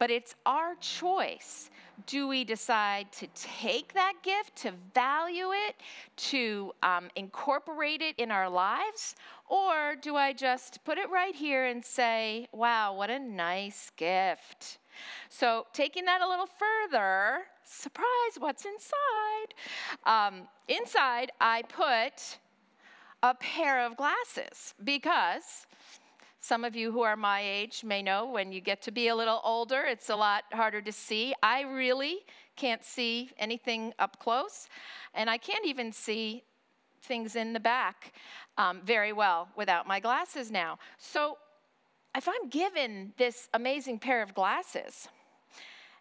But 0.00 0.10
it's 0.10 0.34
our 0.46 0.76
choice. 0.80 1.70
Do 2.06 2.26
we 2.26 2.42
decide 2.42 3.12
to 3.12 3.26
take 3.34 3.92
that 3.92 4.14
gift, 4.22 4.56
to 4.62 4.72
value 4.94 5.50
it, 5.52 5.76
to 6.30 6.72
um, 6.82 7.10
incorporate 7.16 8.00
it 8.00 8.18
in 8.18 8.30
our 8.30 8.48
lives? 8.48 9.14
Or 9.46 9.96
do 10.00 10.16
I 10.16 10.32
just 10.32 10.82
put 10.84 10.96
it 10.96 11.10
right 11.10 11.34
here 11.34 11.66
and 11.66 11.84
say, 11.84 12.48
wow, 12.50 12.94
what 12.94 13.10
a 13.10 13.18
nice 13.18 13.90
gift? 13.96 14.78
So, 15.28 15.66
taking 15.74 16.06
that 16.06 16.22
a 16.22 16.28
little 16.28 16.48
further, 16.48 17.42
surprise, 17.62 18.38
what's 18.38 18.64
inside? 18.64 19.54
Um, 20.06 20.48
inside, 20.68 21.30
I 21.42 21.62
put 21.62 22.38
a 23.22 23.34
pair 23.34 23.84
of 23.84 23.98
glasses 23.98 24.74
because 24.82 25.66
some 26.40 26.64
of 26.64 26.74
you 26.74 26.90
who 26.90 27.02
are 27.02 27.16
my 27.16 27.42
age 27.42 27.84
may 27.84 28.02
know 28.02 28.24
when 28.24 28.50
you 28.50 28.62
get 28.62 28.80
to 28.82 28.90
be 28.90 29.08
a 29.08 29.14
little 29.14 29.42
older, 29.44 29.82
it's 29.82 30.08
a 30.08 30.16
lot 30.16 30.44
harder 30.52 30.80
to 30.80 30.90
see. 30.90 31.34
I 31.42 31.60
really 31.62 32.20
can't 32.56 32.82
see 32.82 33.30
anything 33.38 33.92
up 33.98 34.18
close, 34.18 34.66
and 35.14 35.28
I 35.28 35.36
can't 35.36 35.66
even 35.66 35.92
see 35.92 36.42
things 37.02 37.36
in 37.36 37.52
the 37.52 37.60
back 37.60 38.14
um, 38.56 38.80
very 38.84 39.12
well 39.12 39.48
without 39.54 39.86
my 39.86 40.00
glasses 40.00 40.50
now. 40.50 40.78
So, 40.96 41.36
if 42.16 42.26
I'm 42.26 42.48
given 42.48 43.12
this 43.18 43.48
amazing 43.54 43.98
pair 43.98 44.22
of 44.22 44.34
glasses, 44.34 45.08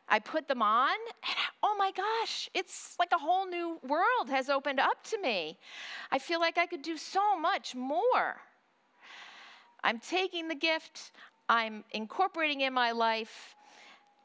I 0.08 0.20
put 0.20 0.48
them 0.48 0.62
on, 0.62 0.98
and 1.28 1.36
oh 1.62 1.76
my 1.78 1.92
gosh, 1.92 2.50
it's 2.54 2.96
like 2.98 3.12
a 3.14 3.18
whole 3.18 3.46
new 3.46 3.80
world 3.88 4.30
has 4.30 4.50
opened 4.50 4.80
up 4.80 5.04
to 5.12 5.22
me. 5.22 5.58
I 6.12 6.18
feel 6.18 6.40
like 6.40 6.58
I 6.58 6.66
could 6.66 6.82
do 6.82 6.98
so 6.98 7.38
much 7.38 7.76
more. 7.76 8.38
I'm 9.84 10.00
taking 10.00 10.48
the 10.48 10.56
gift, 10.56 11.12
I'm 11.48 11.84
incorporating 11.92 12.62
in 12.62 12.74
my 12.74 12.92
life. 12.92 13.56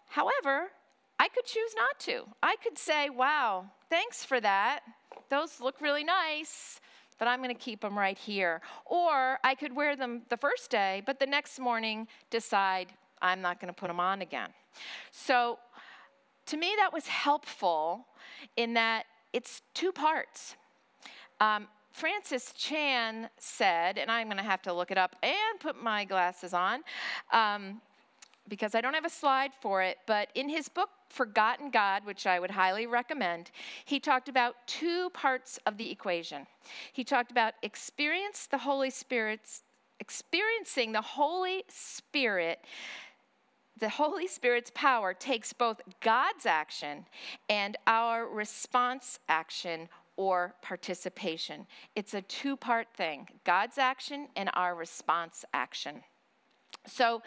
However, 0.09 0.71
I 1.19 1.29
could 1.29 1.45
choose 1.45 1.75
not 1.77 1.99
to. 2.01 2.25
I 2.43 2.57
could 2.63 2.77
say, 2.77 3.09
wow, 3.09 3.67
thanks 3.89 4.25
for 4.25 4.41
that. 4.41 4.81
Those 5.31 5.61
look 5.61 5.81
really 5.81 6.05
nice, 6.05 6.81
but 7.19 7.29
I'm 7.29 7.41
going 7.43 7.55
to 7.55 7.61
keep 7.61 7.81
them 7.81 7.97
right 7.99 8.19
here. 8.19 8.61
Or 8.85 9.39
I 9.45 9.55
could 9.55 9.75
wear 9.75 9.97
them 9.97 10.23
the 10.29 10.37
first 10.37 10.71
day, 10.71 11.03
but 11.07 11.19
the 11.19 11.27
next 11.27 11.59
morning 11.59 12.09
decide 12.31 12.93
I'm 13.23 13.41
not 13.41 13.61
going 13.61 13.73
to 13.73 13.79
put 13.79 13.89
them 13.89 14.01
on 14.01 14.23
again. 14.23 14.51
So 15.11 15.59
to 16.47 16.57
me, 16.57 16.75
that 16.79 16.93
was 16.93 17.07
helpful 17.07 18.07
in 18.57 18.75
that 18.75 19.05
it's 19.33 19.63
two 19.73 19.93
parts. 19.93 20.57
Um, 21.41 21.69
Francis 21.95 22.53
Chan 22.57 23.31
said, 23.39 23.99
and 23.99 24.11
I'm 24.11 24.27
going 24.27 24.37
to 24.37 24.43
have 24.43 24.63
to 24.63 24.73
look 24.73 24.91
it 24.91 24.99
up 24.99 25.15
and 25.23 25.61
put 25.61 25.81
my 25.81 26.05
glasses 26.05 26.53
on 26.53 26.81
um, 27.33 27.81
because 28.49 28.75
I 28.75 28.81
don't 28.81 28.95
have 28.95 29.05
a 29.05 29.11
slide 29.11 29.53
for 29.61 29.81
it, 29.81 29.99
but 30.05 30.29
in 30.35 30.49
his 30.49 30.69
book, 30.69 30.91
Forgotten 31.09 31.71
God, 31.71 32.05
which 32.05 32.27
I 32.27 32.41
would 32.41 32.51
highly 32.51 32.89
recommend, 32.89 33.53
he 33.85 34.01
talked 34.01 34.29
about 34.29 34.57
two 34.67 35.09
parts 35.11 35.61
of 35.67 35.77
the 35.77 35.89
equation. 35.89 36.49
He 36.93 37.05
talked 37.05 37.31
about 37.31 37.55
experience 37.63 38.49
the 38.49 38.59
Holy 38.59 38.91
Spirit's 38.91 39.63
experiencing 40.01 40.91
the 40.91 41.01
Holy 41.01 41.63
Spirit 41.69 42.59
the 43.77 43.89
Holy 43.89 44.29
Spirit's 44.29 44.71
power 44.73 45.13
takes 45.13 45.53
both 45.53 45.81
God's 46.01 46.47
action 46.47 47.07
and 47.49 47.77
our 47.89 48.25
response 48.29 49.19
action 49.29 49.89
or 50.17 50.55
participation. 50.63 51.67
It's 51.97 52.15
a 52.15 52.23
two 52.23 52.57
part 52.57 52.89
thing 52.95 53.29
God's 53.45 53.79
action 53.79 54.29
and 54.37 54.51
our 54.55 54.75
response 54.75 55.45
action. 55.53 56.03
So 56.87 57.23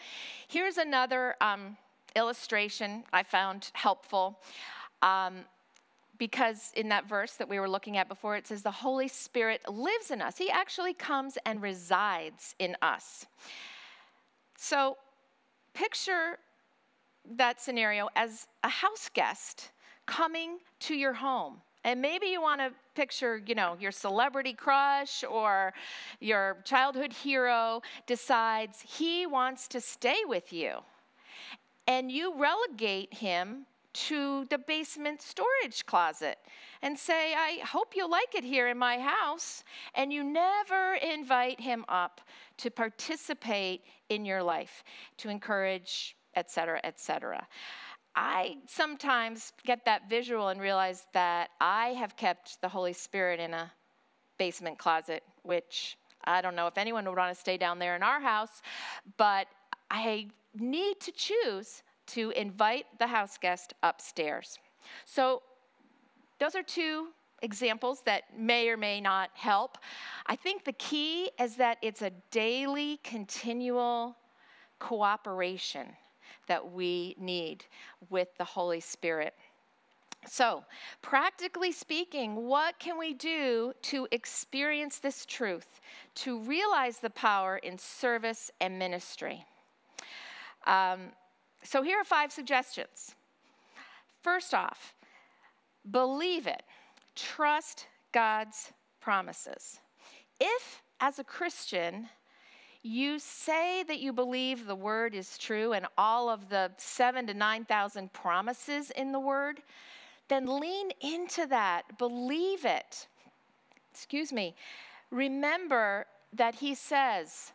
here's 0.48 0.78
another 0.78 1.36
um, 1.42 1.78
illustration 2.16 3.04
I 3.12 3.24
found 3.24 3.72
helpful. 3.74 4.40
Um, 5.02 5.46
because 6.18 6.72
in 6.76 6.90
that 6.90 7.08
verse 7.08 7.34
that 7.34 7.48
we 7.48 7.60
were 7.60 7.70
looking 7.70 7.98
at 7.98 8.08
before, 8.08 8.36
it 8.36 8.48
says 8.48 8.64
the 8.64 8.72
Holy 8.72 9.08
Spirit 9.08 9.62
lives 9.70 10.10
in 10.10 10.22
us. 10.22 10.38
He 10.38 10.50
actually 10.50 10.94
comes 10.94 11.38
and 11.46 11.62
resides 11.62 12.56
in 12.58 12.76
us. 12.82 13.28
So 14.58 14.98
picture 15.74 16.40
that 17.36 17.62
scenario 17.62 18.10
as 18.16 18.48
a 18.64 18.70
house 18.70 19.10
guest 19.14 19.70
coming 20.08 20.58
to 20.80 20.96
your 20.96 21.14
home. 21.14 21.62
And 21.88 22.02
maybe 22.02 22.28
you 22.28 22.42
want 22.42 22.60
to 22.60 22.74
picture, 22.96 23.42
you 23.46 23.56
know, 23.56 23.78
your 23.80 23.94
celebrity 23.94 24.52
crush 24.52 25.24
or 25.24 25.74
your 26.20 26.58
childhood 26.66 27.14
hero 27.14 27.82
decides 28.06 28.82
he 28.82 29.26
wants 29.26 29.70
to 29.70 29.80
stay 29.80 30.18
with 30.26 30.52
you. 30.52 30.80
And 31.88 32.12
you 32.12 32.38
relegate 32.38 33.14
him 33.14 33.68
to 33.94 34.44
the 34.50 34.58
basement 34.58 35.22
storage 35.22 35.86
closet 35.86 36.38
and 36.82 37.00
say, 37.00 37.34
I 37.34 37.62
hope 37.64 37.96
you 37.96 38.06
like 38.06 38.36
it 38.36 38.44
here 38.44 38.68
in 38.68 38.78
my 38.78 39.00
house. 39.00 39.64
And 39.96 40.12
you 40.12 40.26
never 40.26 40.96
invite 40.96 41.62
him 41.62 41.86
up 41.88 42.20
to 42.58 42.70
participate 42.70 43.84
in 44.10 44.26
your 44.26 44.44
life, 44.44 44.84
to 45.20 45.30
encourage, 45.30 46.18
et 46.36 46.52
cetera, 46.52 46.82
et 46.84 47.00
cetera. 47.00 47.48
I 48.20 48.58
sometimes 48.66 49.54
get 49.64 49.86
that 49.86 50.10
visual 50.10 50.48
and 50.48 50.60
realize 50.60 51.06
that 51.14 51.52
I 51.62 51.90
have 51.90 52.18
kept 52.18 52.60
the 52.62 52.68
Holy 52.68 52.94
Spirit 52.94 53.40
in 53.40 53.54
a 53.54 53.72
basement 54.40 54.80
closet, 54.80 55.22
which 55.44 56.00
I 56.24 56.42
don't 56.42 56.56
know 56.56 56.66
if 56.66 56.80
anyone 56.80 57.06
would 57.06 57.16
want 57.16 57.34
to 57.34 57.40
stay 57.40 57.58
down 57.58 57.78
there 57.78 57.96
in 57.96 58.02
our 58.02 58.20
house, 58.20 58.64
but 59.18 59.46
I 59.92 60.30
need 60.56 61.00
to 61.02 61.12
choose 61.12 61.84
to 62.08 62.32
invite 62.32 62.88
the 62.98 63.06
house 63.06 63.38
guest 63.38 63.76
upstairs. 63.84 64.58
So, 65.06 65.44
those 66.40 66.56
are 66.56 66.64
two 66.64 67.10
examples 67.44 68.02
that 68.06 68.24
may 68.36 68.70
or 68.70 68.78
may 68.78 69.00
not 69.00 69.30
help. 69.36 69.78
I 70.26 70.36
think 70.36 70.66
the 70.66 70.74
key 70.74 71.30
is 71.40 71.56
that 71.58 71.78
it's 71.84 72.02
a 72.02 72.12
daily, 72.32 73.00
continual 73.04 74.18
cooperation 74.80 75.88
that 76.48 76.72
we 76.72 77.16
need 77.20 77.66
with 78.10 78.30
the 78.38 78.44
Holy 78.44 78.80
Spirit. 78.80 79.34
So, 80.26 80.66
practically 81.02 81.72
speaking, 81.72 82.48
what 82.48 82.80
can 82.80 82.98
we 82.98 83.14
do 83.14 83.74
to 83.84 84.08
experience 84.12 85.00
this 85.00 85.26
truth, 85.26 85.80
to 86.16 86.40
realize 86.40 86.98
the 86.98 87.10
power 87.12 87.58
in 87.58 87.78
service 87.78 88.52
and 88.60 88.78
ministry? 88.78 89.46
Um, 90.66 91.12
so, 91.64 91.82
here 91.82 92.00
are 92.00 92.04
five 92.04 92.32
suggestions. 92.32 93.16
First 94.22 94.54
off, 94.54 94.96
believe 95.90 96.48
it, 96.48 96.64
trust 97.16 97.88
God's 98.12 98.74
promises. 99.00 99.80
If, 100.40 100.82
as 101.00 101.20
a 101.20 101.24
Christian, 101.24 102.10
you 102.88 103.20
say 103.20 103.84
that 103.84 104.00
you 104.00 104.14
believe 104.14 104.66
the 104.66 104.76
word 104.76 105.14
is 105.14 105.38
true 105.38 105.74
and 105.74 105.86
all 105.98 106.30
of 106.30 106.50
the 106.50 106.72
seven 106.78 107.28
to 107.28 107.34
9,000 107.34 108.12
promises 108.14 108.92
in 108.92 109.12
the 109.12 109.20
word, 109.20 109.62
then 110.30 110.60
lean 110.60 110.92
into 111.02 111.46
that. 111.48 111.98
Believe 111.98 112.66
it. 112.66 113.08
Excuse 113.92 114.32
me. 114.32 114.56
Remember 115.12 116.06
that 116.34 116.56
he 116.56 116.76
says, 116.76 117.52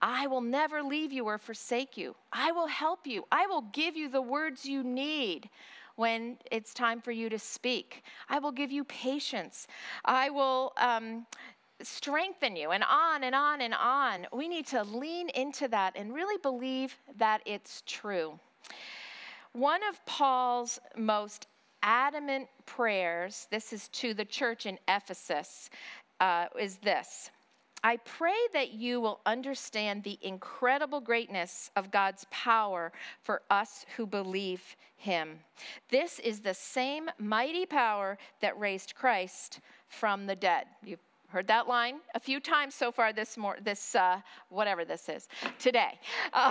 I 0.00 0.26
will 0.26 0.40
never 0.40 0.82
leave 0.82 1.12
you 1.12 1.26
or 1.26 1.38
forsake 1.38 1.96
you. 1.96 2.14
I 2.32 2.52
will 2.52 2.66
help 2.66 3.06
you. 3.06 3.24
I 3.30 3.46
will 3.46 3.62
give 3.72 3.96
you 3.96 4.08
the 4.08 4.22
words 4.22 4.64
you 4.64 4.82
need 4.82 5.48
when 5.96 6.38
it's 6.50 6.74
time 6.74 7.00
for 7.00 7.12
you 7.12 7.28
to 7.28 7.38
speak. 7.38 8.02
I 8.28 8.38
will 8.38 8.52
give 8.52 8.72
you 8.72 8.84
patience. 8.84 9.66
I 10.04 10.30
will 10.30 10.72
um, 10.76 11.26
strengthen 11.86 12.56
you, 12.56 12.70
and 12.70 12.84
on 12.84 13.24
and 13.24 13.34
on 13.34 13.60
and 13.60 13.74
on. 13.74 14.26
We 14.32 14.48
need 14.48 14.66
to 14.68 14.82
lean 14.82 15.28
into 15.30 15.68
that 15.68 15.94
and 15.96 16.14
really 16.14 16.38
believe 16.42 16.96
that 17.18 17.42
it's 17.46 17.82
true. 17.86 18.38
One 19.52 19.80
of 19.88 20.04
Paul's 20.06 20.78
most 20.96 21.46
adamant 21.82 22.48
prayers, 22.64 23.46
this 23.50 23.72
is 23.72 23.88
to 23.88 24.14
the 24.14 24.24
church 24.24 24.66
in 24.66 24.78
Ephesus, 24.88 25.68
uh, 26.20 26.46
is 26.58 26.76
this 26.76 27.30
I 27.84 27.96
pray 27.96 28.36
that 28.52 28.72
you 28.72 29.00
will 29.00 29.20
understand 29.26 30.04
the 30.04 30.18
incredible 30.22 31.00
greatness 31.00 31.70
of 31.74 31.90
God's 31.90 32.24
power 32.30 32.92
for 33.22 33.42
us 33.50 33.84
who 33.96 34.06
believe 34.06 34.76
him. 34.96 35.40
This 35.90 36.20
is 36.20 36.40
the 36.40 36.54
same 36.54 37.10
mighty 37.18 37.66
power 37.66 38.18
that 38.40 38.58
raised 38.58 38.94
Christ 38.94 39.58
from 39.88 40.26
the 40.26 40.36
dead. 40.36 40.66
You've 40.84 41.00
heard 41.32 41.46
that 41.48 41.66
line 41.66 41.96
a 42.14 42.20
few 42.20 42.38
times 42.38 42.74
so 42.74 42.92
far 42.92 43.12
this 43.12 43.38
mor- 43.38 43.56
this 43.62 43.94
uh, 43.94 44.20
whatever 44.50 44.84
this 44.84 45.08
is 45.08 45.28
today. 45.58 45.98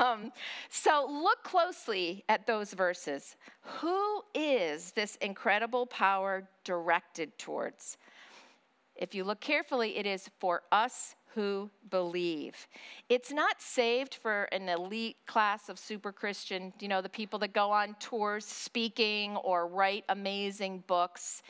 Um, 0.00 0.32
so 0.70 1.06
look 1.10 1.42
closely 1.42 2.24
at 2.28 2.46
those 2.46 2.72
verses. 2.72 3.36
Who 3.80 4.22
is 4.34 4.92
this 4.92 5.16
incredible 5.16 5.84
power 5.86 6.48
directed 6.64 7.36
towards? 7.38 7.98
If 8.94 9.14
you 9.14 9.24
look 9.24 9.40
carefully, 9.40 9.96
it 9.96 10.06
is 10.06 10.30
for 10.38 10.62
us 10.72 11.16
who 11.34 11.70
believe. 11.90 12.66
It's 13.08 13.30
not 13.30 13.60
saved 13.60 14.14
for 14.14 14.44
an 14.52 14.68
elite 14.68 15.16
class 15.26 15.68
of 15.68 15.78
super 15.78 16.12
Christian, 16.12 16.72
you 16.80 16.88
know, 16.88 17.00
the 17.00 17.08
people 17.08 17.38
that 17.40 17.52
go 17.52 17.70
on 17.70 17.94
tours 18.00 18.44
speaking 18.44 19.36
or 19.36 19.66
write 19.66 20.04
amazing 20.08 20.82
books. 20.86 21.42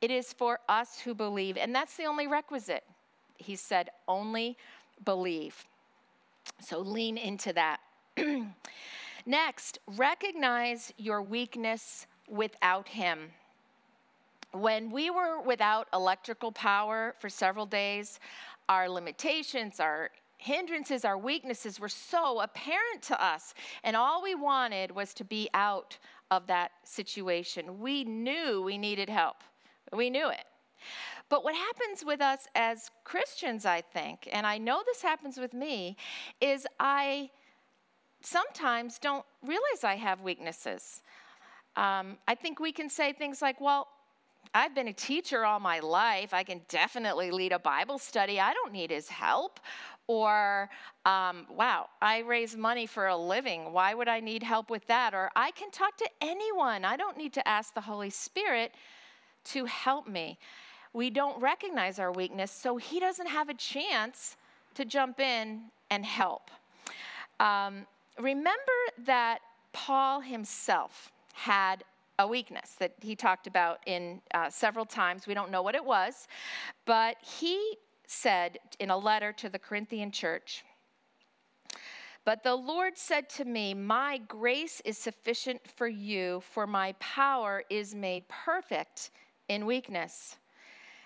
It 0.00 0.10
is 0.10 0.32
for 0.32 0.60
us 0.68 0.98
who 0.98 1.14
believe, 1.14 1.56
and 1.56 1.74
that's 1.74 1.96
the 1.96 2.04
only 2.04 2.26
requisite. 2.26 2.84
He 3.36 3.56
said, 3.56 3.90
only 4.08 4.56
believe. 5.04 5.64
So 6.60 6.78
lean 6.78 7.18
into 7.18 7.52
that. 7.52 7.80
Next, 9.26 9.78
recognize 9.96 10.92
your 10.96 11.20
weakness 11.20 12.06
without 12.28 12.88
Him. 12.88 13.30
When 14.52 14.90
we 14.90 15.10
were 15.10 15.40
without 15.40 15.88
electrical 15.92 16.52
power 16.52 17.14
for 17.18 17.28
several 17.28 17.66
days, 17.66 18.20
our 18.68 18.88
limitations, 18.88 19.80
our 19.80 20.10
hindrances, 20.38 21.04
our 21.04 21.18
weaknesses 21.18 21.80
were 21.80 21.88
so 21.88 22.40
apparent 22.40 23.02
to 23.02 23.24
us. 23.24 23.54
And 23.84 23.96
all 23.96 24.22
we 24.22 24.34
wanted 24.34 24.90
was 24.90 25.14
to 25.14 25.24
be 25.24 25.48
out 25.54 25.98
of 26.30 26.46
that 26.48 26.72
situation. 26.84 27.80
We 27.80 28.04
knew 28.04 28.62
we 28.62 28.78
needed 28.78 29.08
help, 29.08 29.36
we 29.92 30.10
knew 30.10 30.28
it. 30.28 30.44
But 31.28 31.42
what 31.42 31.56
happens 31.56 32.04
with 32.04 32.20
us 32.20 32.46
as 32.54 32.90
Christians, 33.02 33.66
I 33.66 33.80
think, 33.80 34.28
and 34.30 34.46
I 34.46 34.58
know 34.58 34.82
this 34.86 35.02
happens 35.02 35.38
with 35.38 35.54
me, 35.54 35.96
is 36.40 36.66
I 36.78 37.30
sometimes 38.20 38.98
don't 38.98 39.24
realize 39.42 39.82
I 39.82 39.96
have 39.96 40.20
weaknesses. 40.20 41.02
Um, 41.74 42.18
I 42.28 42.34
think 42.36 42.60
we 42.60 42.72
can 42.72 42.88
say 42.88 43.12
things 43.12 43.42
like, 43.42 43.60
well, 43.60 43.88
I've 44.56 44.74
been 44.74 44.88
a 44.88 44.92
teacher 44.92 45.44
all 45.44 45.60
my 45.60 45.80
life. 45.80 46.32
I 46.32 46.42
can 46.42 46.62
definitely 46.70 47.30
lead 47.30 47.52
a 47.52 47.58
Bible 47.58 47.98
study. 47.98 48.40
I 48.40 48.54
don't 48.54 48.72
need 48.72 48.90
his 48.90 49.06
help. 49.06 49.60
Or, 50.06 50.70
um, 51.04 51.46
wow, 51.50 51.90
I 52.00 52.20
raise 52.20 52.56
money 52.56 52.86
for 52.86 53.08
a 53.08 53.16
living. 53.16 53.70
Why 53.74 53.92
would 53.92 54.08
I 54.08 54.20
need 54.20 54.42
help 54.42 54.70
with 54.70 54.86
that? 54.86 55.12
Or, 55.12 55.30
I 55.36 55.50
can 55.50 55.70
talk 55.70 55.98
to 55.98 56.08
anyone. 56.22 56.86
I 56.86 56.96
don't 56.96 57.18
need 57.18 57.34
to 57.34 57.46
ask 57.46 57.74
the 57.74 57.82
Holy 57.82 58.08
Spirit 58.08 58.72
to 59.46 59.66
help 59.66 60.08
me. 60.08 60.38
We 60.94 61.10
don't 61.10 61.38
recognize 61.38 61.98
our 61.98 62.10
weakness, 62.10 62.50
so 62.50 62.78
he 62.78 62.98
doesn't 62.98 63.26
have 63.26 63.50
a 63.50 63.54
chance 63.54 64.38
to 64.74 64.86
jump 64.86 65.20
in 65.20 65.64
and 65.90 66.06
help. 66.06 66.50
Um, 67.40 67.86
remember 68.18 68.78
that 69.04 69.40
Paul 69.74 70.20
himself 70.20 71.12
had 71.34 71.84
a 72.18 72.26
weakness 72.26 72.76
that 72.78 72.94
he 73.00 73.14
talked 73.14 73.46
about 73.46 73.80
in 73.86 74.20
uh, 74.34 74.48
several 74.50 74.84
times. 74.84 75.26
We 75.26 75.34
don't 75.34 75.50
know 75.50 75.62
what 75.62 75.74
it 75.74 75.84
was, 75.84 76.28
but 76.84 77.16
he 77.20 77.78
said 78.06 78.58
in 78.78 78.90
a 78.90 78.96
letter 78.96 79.32
to 79.32 79.48
the 79.48 79.58
Corinthian 79.58 80.10
church, 80.10 80.64
but 82.24 82.42
the 82.42 82.56
Lord 82.56 82.98
said 82.98 83.28
to 83.30 83.44
me, 83.44 83.72
My 83.72 84.18
grace 84.18 84.82
is 84.84 84.98
sufficient 84.98 85.60
for 85.68 85.86
you, 85.86 86.42
for 86.52 86.66
my 86.66 86.92
power 86.98 87.62
is 87.70 87.94
made 87.94 88.26
perfect 88.28 89.12
in 89.48 89.64
weakness. 89.64 90.36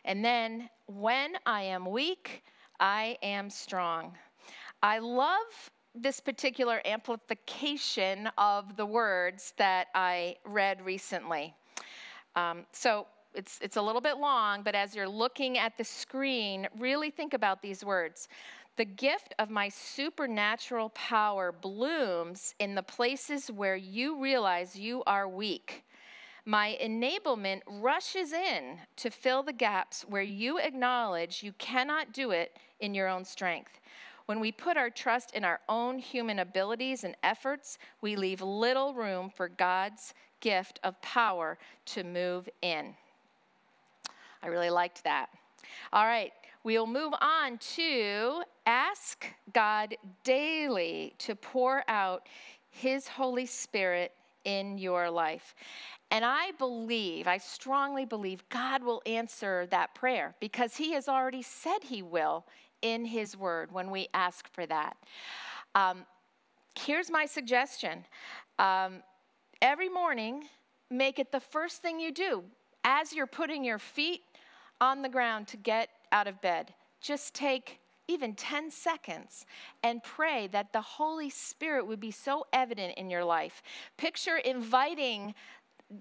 And 0.06 0.24
then, 0.24 0.70
when 0.86 1.34
I 1.44 1.62
am 1.62 1.84
weak, 1.84 2.42
I 2.80 3.18
am 3.22 3.50
strong. 3.50 4.16
I 4.82 4.98
love 4.98 5.70
this 5.94 6.20
particular 6.20 6.80
amplification 6.84 8.28
of 8.38 8.76
the 8.76 8.86
words 8.86 9.54
that 9.56 9.88
I 9.94 10.36
read 10.44 10.80
recently. 10.82 11.54
Um, 12.36 12.64
so 12.72 13.06
it's, 13.34 13.58
it's 13.60 13.76
a 13.76 13.82
little 13.82 14.00
bit 14.00 14.18
long, 14.18 14.62
but 14.62 14.74
as 14.74 14.94
you're 14.94 15.08
looking 15.08 15.58
at 15.58 15.76
the 15.76 15.84
screen, 15.84 16.68
really 16.78 17.10
think 17.10 17.34
about 17.34 17.62
these 17.62 17.84
words. 17.84 18.28
The 18.76 18.84
gift 18.84 19.34
of 19.38 19.50
my 19.50 19.68
supernatural 19.68 20.90
power 20.90 21.52
blooms 21.52 22.54
in 22.60 22.74
the 22.74 22.82
places 22.82 23.50
where 23.50 23.76
you 23.76 24.20
realize 24.20 24.76
you 24.76 25.02
are 25.06 25.28
weak. 25.28 25.84
My 26.46 26.78
enablement 26.82 27.60
rushes 27.66 28.32
in 28.32 28.78
to 28.96 29.10
fill 29.10 29.42
the 29.42 29.52
gaps 29.52 30.04
where 30.08 30.22
you 30.22 30.58
acknowledge 30.58 31.42
you 31.42 31.52
cannot 31.58 32.12
do 32.12 32.30
it 32.30 32.56
in 32.80 32.94
your 32.94 33.08
own 33.08 33.24
strength. 33.24 33.80
When 34.30 34.38
we 34.38 34.52
put 34.52 34.76
our 34.76 34.90
trust 34.90 35.34
in 35.34 35.42
our 35.42 35.58
own 35.68 35.98
human 35.98 36.38
abilities 36.38 37.02
and 37.02 37.16
efforts, 37.24 37.78
we 38.00 38.14
leave 38.14 38.40
little 38.40 38.94
room 38.94 39.28
for 39.28 39.48
God's 39.48 40.14
gift 40.38 40.78
of 40.84 41.02
power 41.02 41.58
to 41.86 42.04
move 42.04 42.48
in. 42.62 42.94
I 44.40 44.46
really 44.46 44.70
liked 44.70 45.02
that. 45.02 45.30
All 45.92 46.04
right, 46.04 46.32
we'll 46.62 46.86
move 46.86 47.12
on 47.20 47.58
to 47.74 48.44
ask 48.66 49.26
God 49.52 49.96
daily 50.22 51.12
to 51.18 51.34
pour 51.34 51.82
out 51.88 52.28
His 52.70 53.08
Holy 53.08 53.46
Spirit 53.46 54.12
in 54.44 54.78
your 54.78 55.10
life. 55.10 55.56
And 56.12 56.24
I 56.24 56.52
believe, 56.52 57.26
I 57.26 57.38
strongly 57.38 58.04
believe, 58.04 58.48
God 58.48 58.84
will 58.84 59.02
answer 59.06 59.66
that 59.72 59.92
prayer 59.96 60.36
because 60.38 60.76
He 60.76 60.92
has 60.92 61.08
already 61.08 61.42
said 61.42 61.78
He 61.82 62.00
will 62.00 62.44
in 62.82 63.04
His 63.04 63.36
Word 63.36 63.72
when 63.72 63.90
we 63.90 64.08
ask 64.14 64.48
for 64.48 64.66
that. 64.66 64.96
Um, 65.74 66.04
here's 66.78 67.10
my 67.10 67.26
suggestion 67.26 68.04
um, 68.58 69.02
every 69.62 69.88
morning, 69.88 70.44
make 70.90 71.18
it 71.18 71.32
the 71.32 71.40
first 71.40 71.82
thing 71.82 72.00
you 72.00 72.12
do 72.12 72.44
as 72.84 73.12
you're 73.12 73.26
putting 73.26 73.64
your 73.64 73.78
feet 73.78 74.22
on 74.80 75.02
the 75.02 75.08
ground 75.08 75.46
to 75.48 75.56
get 75.56 75.88
out 76.12 76.26
of 76.26 76.40
bed. 76.40 76.74
Just 77.00 77.34
take 77.34 77.80
even 78.08 78.34
10 78.34 78.70
seconds 78.70 79.46
and 79.82 80.02
pray 80.02 80.48
that 80.48 80.72
the 80.72 80.80
Holy 80.80 81.30
Spirit 81.30 81.86
would 81.86 82.00
be 82.00 82.10
so 82.10 82.46
evident 82.52 82.98
in 82.98 83.08
your 83.08 83.24
life. 83.24 83.62
Picture 83.96 84.38
inviting 84.38 85.34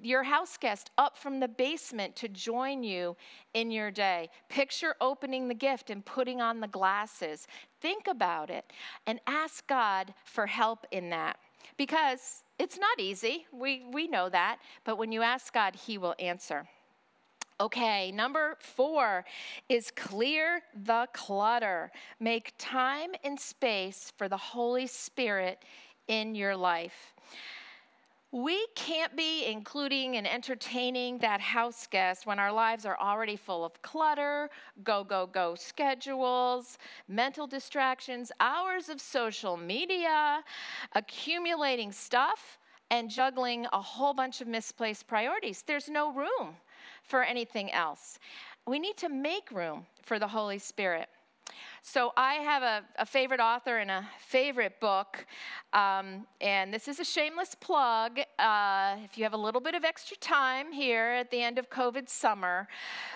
your 0.02 0.24
house 0.24 0.58
guest 0.58 0.92
up 0.98 1.18
from 1.18 1.40
the 1.40 1.48
basement 1.48 2.16
to 2.18 2.28
join 2.28 2.84
you 2.84 3.16
in 3.54 3.72
your 3.72 3.92
day. 3.92 4.30
Picture 4.50 4.96
opening 5.02 5.48
the 5.48 5.54
gift 5.54 5.90
and 5.90 6.06
putting 6.06 6.42
on 6.42 6.60
the 6.60 6.68
glasses. 6.68 7.48
Think 7.82 8.08
about 8.08 8.50
it 8.50 8.72
and 9.08 9.20
ask 9.28 9.66
God 9.68 10.14
for 10.26 10.46
help 10.46 10.86
in 10.92 11.10
that 11.10 11.38
because 11.78 12.44
it's 12.60 12.78
not 12.78 13.00
easy. 13.00 13.46
We, 13.52 13.86
we 13.92 14.08
know 14.08 14.30
that. 14.30 14.60
But 14.84 14.98
when 14.98 15.12
you 15.12 15.22
ask 15.22 15.54
God, 15.54 15.76
He 15.76 15.98
will 15.98 16.16
answer. 16.20 16.68
Okay, 17.62 18.12
number 18.12 18.56
four 18.60 19.26
is 19.68 19.92
clear 19.92 20.62
the 20.86 21.08
clutter. 21.14 21.92
Make 22.20 22.54
time 22.58 23.10
and 23.24 23.38
space 23.38 24.14
for 24.18 24.30
the 24.30 24.38
Holy 24.38 24.88
Spirit 24.88 25.64
in 26.08 26.36
your 26.36 26.56
life. 26.56 27.14
We 28.32 28.68
can't 28.76 29.16
be 29.18 29.46
including 29.46 30.18
and 30.18 30.28
entertaining 30.28 31.18
that 31.18 31.42
house 31.42 31.88
guest 31.88 32.28
when 32.28 32.38
our 32.38 32.52
lives 32.52 32.86
are 32.86 32.98
already 33.00 33.36
full 33.36 33.66
of 33.66 33.82
clutter, 33.82 34.52
go, 34.84 35.04
go, 35.04 35.26
go 35.26 35.56
schedules, 35.56 36.78
mental 37.08 37.48
distractions, 37.48 38.32
hours 38.40 38.88
of 38.90 39.02
social 39.02 39.58
media, 39.58 40.44
accumulating 40.94 41.92
stuff, 41.92 42.60
and 42.92 43.10
juggling 43.10 43.66
a 43.74 43.82
whole 43.82 44.14
bunch 44.14 44.42
of 44.42 44.48
misplaced 44.48 45.08
priorities. 45.08 45.64
There's 45.66 45.90
no 45.90 46.12
room 46.14 46.56
for 47.02 47.24
anything 47.24 47.72
else. 47.72 48.20
We 48.68 48.78
need 48.78 48.98
to 48.98 49.10
make 49.10 49.52
room 49.52 49.88
for 50.04 50.20
the 50.20 50.28
Holy 50.28 50.60
Spirit. 50.60 51.10
So 51.82 52.12
I 52.18 52.36
have 52.36 52.64
a, 52.64 52.84
a, 52.98 53.06
favorite 53.06 53.40
author 53.40 53.78
and 53.78 53.90
a 53.90 54.08
favorite 54.20 54.80
book, 54.80 55.26
um, 55.74 56.28
and 56.42 56.74
this 56.74 56.88
is 56.88 57.00
a 57.00 57.06
shameless 57.06 57.56
plug. 57.56 58.20
Uh, 58.38 58.98
if 59.04 59.18
you 59.18 59.24
have 59.24 59.34
a 59.34 59.38
little 59.38 59.62
bit 59.62 59.76
of 59.76 59.84
extra 59.84 60.18
time 60.18 60.72
here 60.72 61.12
at 61.12 61.32
the 61.32 61.42
end 61.42 61.58
of 61.58 61.70
COVID 61.70 62.10
summer, 62.10 62.68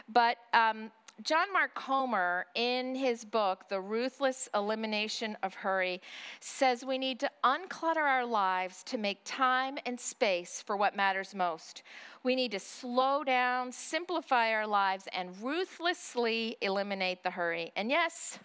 but 0.07 0.37
um, 0.53 0.91
John 1.21 1.53
Mark 1.53 1.75
Comer, 1.75 2.47
in 2.55 2.95
his 2.95 3.23
book, 3.23 3.69
The 3.69 3.79
Ruthless 3.79 4.49
Elimination 4.55 5.37
of 5.43 5.53
Hurry, 5.53 6.01
says 6.39 6.83
we 6.83 6.97
need 6.97 7.19
to 7.19 7.29
unclutter 7.43 7.97
our 8.01 8.25
lives 8.25 8.83
to 8.85 8.97
make 8.97 9.19
time 9.23 9.77
and 9.85 9.97
space 9.99 10.61
for 10.65 10.75
what 10.75 10.95
matters 10.95 11.35
most. 11.35 11.83
We 12.23 12.35
need 12.35 12.51
to 12.51 12.59
slow 12.59 13.23
down, 13.23 13.71
simplify 13.71 14.51
our 14.53 14.65
lives, 14.65 15.07
and 15.13 15.29
ruthlessly 15.41 16.57
eliminate 16.61 17.21
the 17.23 17.29
hurry. 17.29 17.71
And 17.75 17.89
yes, 17.91 18.39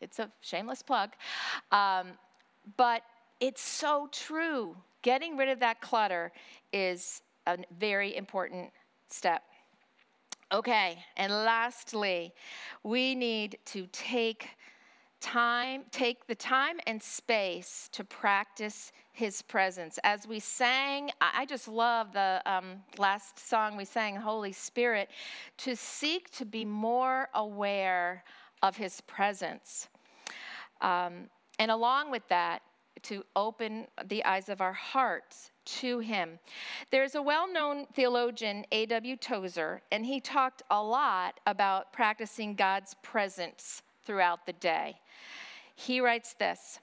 It's 0.00 0.18
a 0.18 0.30
shameless 0.40 0.82
plug. 0.82 1.10
Um, 1.70 2.08
but 2.76 3.02
it's 3.40 3.62
so 3.62 4.08
true. 4.12 4.76
Getting 5.02 5.36
rid 5.36 5.48
of 5.48 5.60
that 5.60 5.80
clutter 5.80 6.32
is 6.72 7.22
a 7.46 7.56
very 7.78 8.16
important 8.16 8.70
step. 9.08 9.42
Okay, 10.50 11.04
and 11.18 11.30
lastly, 11.30 12.32
we 12.82 13.14
need 13.14 13.58
to 13.66 13.86
take 13.92 14.48
time, 15.20 15.82
take 15.90 16.26
the 16.26 16.34
time 16.34 16.80
and 16.86 17.02
space 17.02 17.90
to 17.92 18.02
practice 18.02 18.92
his 19.12 19.42
presence. 19.42 19.98
As 20.04 20.26
we 20.26 20.40
sang, 20.40 21.10
I 21.20 21.44
just 21.44 21.68
love 21.68 22.12
the 22.14 22.40
um, 22.46 22.82
last 22.96 23.38
song 23.38 23.76
we 23.76 23.84
sang, 23.84 24.16
Holy 24.16 24.52
Spirit, 24.52 25.10
to 25.58 25.76
seek 25.76 26.30
to 26.30 26.46
be 26.46 26.64
more 26.64 27.28
aware 27.34 28.24
of 28.62 28.74
his 28.74 29.02
presence. 29.02 29.88
Um, 30.80 31.28
and 31.58 31.70
along 31.70 32.10
with 32.10 32.26
that, 32.28 32.62
to 33.02 33.22
open 33.36 33.86
the 34.06 34.24
eyes 34.24 34.48
of 34.48 34.62
our 34.62 34.72
hearts 34.72 35.50
to 35.80 35.98
him. 35.98 36.38
There's 36.90 37.14
a 37.14 37.22
well 37.22 37.52
known 37.52 37.86
theologian, 37.94 38.64
A.W. 38.72 39.16
Tozer, 39.16 39.82
and 39.92 40.04
he 40.04 40.20
talked 40.20 40.62
a 40.70 40.82
lot 40.82 41.40
about 41.46 41.92
practicing 41.92 42.54
God's 42.54 42.94
presence 43.02 43.82
throughout 44.04 44.46
the 44.46 44.54
day. 44.54 44.98
He 45.74 46.00
writes 46.00 46.34
this 46.34 46.80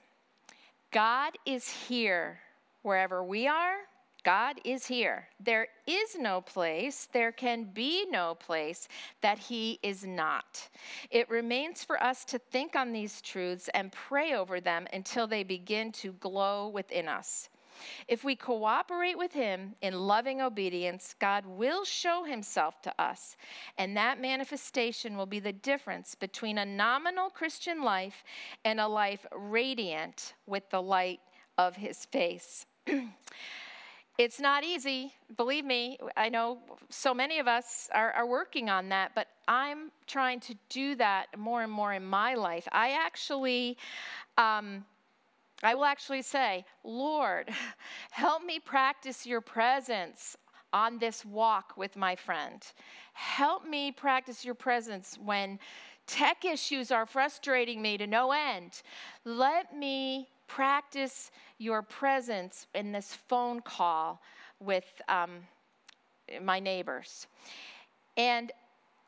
God 0.90 1.32
is 1.44 1.68
here 1.68 2.38
wherever 2.82 3.22
we 3.22 3.46
are. 3.46 3.76
God 4.24 4.60
is 4.64 4.86
here. 4.86 5.28
There 5.38 5.68
is 5.86 6.16
no 6.18 6.40
place, 6.40 7.06
there 7.12 7.30
can 7.30 7.62
be 7.72 8.06
no 8.10 8.34
place 8.34 8.88
that 9.20 9.38
He 9.38 9.78
is 9.84 10.04
not. 10.04 10.68
It 11.12 11.30
remains 11.30 11.84
for 11.84 12.02
us 12.02 12.24
to 12.24 12.38
think 12.40 12.74
on 12.74 12.92
these 12.92 13.20
truths 13.20 13.70
and 13.72 13.92
pray 13.92 14.34
over 14.34 14.60
them 14.60 14.88
until 14.92 15.28
they 15.28 15.44
begin 15.44 15.92
to 15.92 16.12
glow 16.14 16.66
within 16.66 17.06
us. 17.06 17.50
If 18.08 18.24
we 18.24 18.36
cooperate 18.36 19.18
with 19.18 19.32
Him 19.32 19.74
in 19.82 19.94
loving 19.94 20.40
obedience, 20.40 21.14
God 21.18 21.44
will 21.46 21.84
show 21.84 22.24
Himself 22.24 22.80
to 22.82 23.02
us, 23.02 23.36
and 23.78 23.96
that 23.96 24.20
manifestation 24.20 25.16
will 25.16 25.26
be 25.26 25.40
the 25.40 25.52
difference 25.52 26.14
between 26.14 26.58
a 26.58 26.66
nominal 26.66 27.30
Christian 27.30 27.82
life 27.82 28.24
and 28.64 28.80
a 28.80 28.88
life 28.88 29.26
radiant 29.32 30.34
with 30.46 30.68
the 30.70 30.82
light 30.82 31.20
of 31.58 31.76
His 31.76 32.04
face. 32.06 32.66
it's 34.18 34.40
not 34.40 34.64
easy, 34.64 35.12
believe 35.36 35.64
me. 35.64 35.98
I 36.16 36.28
know 36.28 36.58
so 36.88 37.12
many 37.12 37.38
of 37.38 37.48
us 37.48 37.88
are, 37.92 38.12
are 38.12 38.26
working 38.26 38.70
on 38.70 38.88
that, 38.90 39.12
but 39.14 39.28
I'm 39.48 39.90
trying 40.06 40.40
to 40.40 40.54
do 40.68 40.94
that 40.96 41.26
more 41.36 41.62
and 41.62 41.72
more 41.72 41.92
in 41.92 42.04
my 42.04 42.34
life. 42.34 42.66
I 42.72 42.92
actually. 42.92 43.76
Um, 44.38 44.84
I 45.62 45.74
will 45.74 45.84
actually 45.84 46.22
say, 46.22 46.64
Lord, 46.84 47.50
help 48.10 48.44
me 48.44 48.58
practice 48.58 49.26
your 49.26 49.40
presence 49.40 50.36
on 50.72 50.98
this 50.98 51.24
walk 51.24 51.76
with 51.76 51.96
my 51.96 52.14
friend. 52.14 52.62
Help 53.14 53.66
me 53.66 53.92
practice 53.92 54.44
your 54.44 54.54
presence 54.54 55.18
when 55.24 55.58
tech 56.06 56.44
issues 56.44 56.90
are 56.90 57.06
frustrating 57.06 57.80
me 57.80 57.96
to 57.96 58.06
no 58.06 58.32
end. 58.32 58.82
Let 59.24 59.76
me 59.76 60.28
practice 60.46 61.30
your 61.58 61.82
presence 61.82 62.66
in 62.74 62.92
this 62.92 63.14
phone 63.14 63.60
call 63.60 64.20
with 64.60 64.84
um, 65.08 65.38
my 66.42 66.60
neighbors. 66.60 67.26
And 68.16 68.52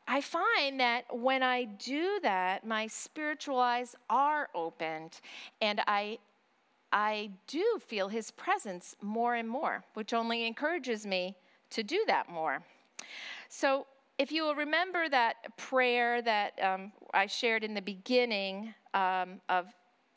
I 0.07 0.21
find 0.21 0.79
that 0.79 1.05
when 1.15 1.43
I 1.43 1.65
do 1.65 2.19
that, 2.23 2.65
my 2.65 2.87
spiritual 2.87 3.59
eyes 3.59 3.95
are 4.09 4.49
opened 4.55 5.19
and 5.61 5.81
I 5.85 6.17
I 6.91 7.31
do 7.47 7.79
feel 7.85 8.07
his 8.07 8.31
presence 8.31 8.95
more 9.01 9.35
and 9.35 9.47
more, 9.47 9.83
which 9.93 10.13
only 10.13 10.45
encourages 10.45 11.05
me 11.05 11.35
to 11.71 11.83
do 11.83 12.03
that 12.07 12.29
more. 12.29 12.63
So, 13.47 13.85
if 14.17 14.33
you 14.33 14.43
will 14.43 14.55
remember 14.55 15.07
that 15.07 15.55
prayer 15.55 16.21
that 16.21 16.61
um, 16.61 16.91
I 17.13 17.25
shared 17.25 17.63
in 17.63 17.73
the 17.73 17.81
beginning 17.81 18.73
um, 18.93 19.39
of, 19.47 19.67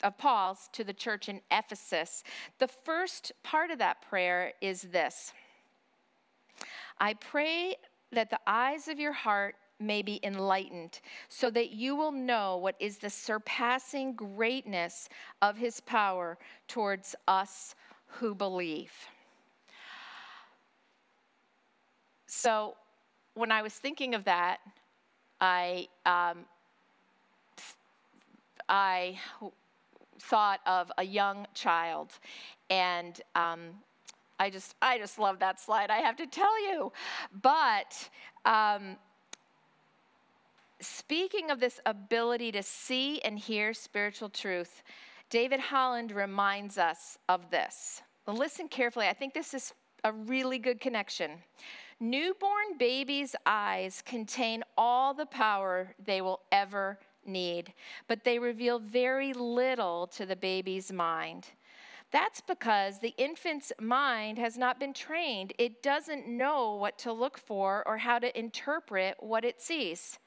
of 0.03 0.17
Paul's 0.17 0.69
to 0.73 0.83
the 0.83 0.91
church 0.91 1.29
in 1.29 1.39
Ephesus, 1.49 2.23
the 2.59 2.67
first 2.67 3.31
part 3.43 3.71
of 3.71 3.79
that 3.79 4.01
prayer 4.01 4.51
is 4.59 4.81
this 4.81 5.31
I 6.99 7.13
pray 7.13 7.75
that 8.11 8.29
the 8.29 8.39
eyes 8.45 8.87
of 8.87 8.99
your 8.99 9.13
heart 9.13 9.55
may 9.79 10.01
be 10.01 10.19
enlightened, 10.23 10.99
so 11.29 11.49
that 11.51 11.71
you 11.71 11.95
will 11.95 12.11
know 12.11 12.57
what 12.57 12.75
is 12.79 12.97
the 12.97 13.09
surpassing 13.09 14.13
greatness 14.13 15.09
of 15.41 15.57
his 15.57 15.79
power 15.81 16.37
towards 16.67 17.15
us 17.27 17.75
who 18.07 18.35
believe. 18.35 18.91
So, 22.27 22.75
when 23.35 23.51
I 23.51 23.61
was 23.61 23.73
thinking 23.73 24.15
of 24.15 24.23
that, 24.25 24.57
I, 25.41 25.87
um, 26.05 26.45
I 28.69 29.19
thought 30.19 30.59
of 30.65 30.91
a 30.97 31.03
young 31.03 31.47
child, 31.53 32.11
and 32.69 33.19
um, 33.35 33.69
I 34.39 34.49
just, 34.49 34.75
I 34.81 34.97
just 34.97 35.19
love 35.19 35.39
that 35.39 35.59
slide. 35.59 35.89
I 35.89 35.97
have 35.97 36.15
to 36.17 36.27
tell 36.27 36.61
you, 36.69 36.91
but 37.41 38.09
um, 38.45 38.97
speaking 40.85 41.51
of 41.51 41.59
this 41.59 41.79
ability 41.85 42.51
to 42.53 42.63
see 42.63 43.19
and 43.21 43.37
hear 43.37 43.73
spiritual 43.73 44.29
truth, 44.29 44.83
David 45.29 45.59
Holland 45.59 46.11
reminds 46.11 46.77
us 46.77 47.17
of 47.29 47.49
this. 47.49 48.01
listen 48.27 48.67
carefully. 48.67 49.07
I 49.07 49.13
think 49.13 49.33
this 49.33 49.53
is 49.53 49.73
a 50.03 50.11
really 50.11 50.59
good 50.59 50.79
connection. 50.79 51.31
Newborn 51.99 52.77
babies' 52.77 53.35
eyes 53.45 54.03
contain 54.05 54.63
all 54.77 55.13
the 55.13 55.25
power 55.25 55.95
they 56.03 56.21
will 56.21 56.41
ever 56.51 56.99
need, 57.25 57.73
but 58.07 58.23
they 58.23 58.39
reveal 58.39 58.79
very 58.79 59.33
little 59.33 60.07
to 60.07 60.25
the 60.25 60.35
baby's 60.35 60.91
mind. 60.91 61.47
That's 62.11 62.41
because 62.41 62.99
the 62.99 63.15
infant's 63.17 63.71
mind 63.79 64.37
has 64.37 64.57
not 64.57 64.79
been 64.79 64.93
trained. 64.93 65.53
It 65.57 65.81
doesn't 65.81 66.27
know 66.27 66.75
what 66.75 66.99
to 66.99 67.11
look 67.11 67.39
for 67.39 67.83
or 67.87 67.97
how 67.97 68.19
to 68.19 68.37
interpret 68.37 69.15
what 69.19 69.43
it 69.43 69.59
sees. 69.61 70.19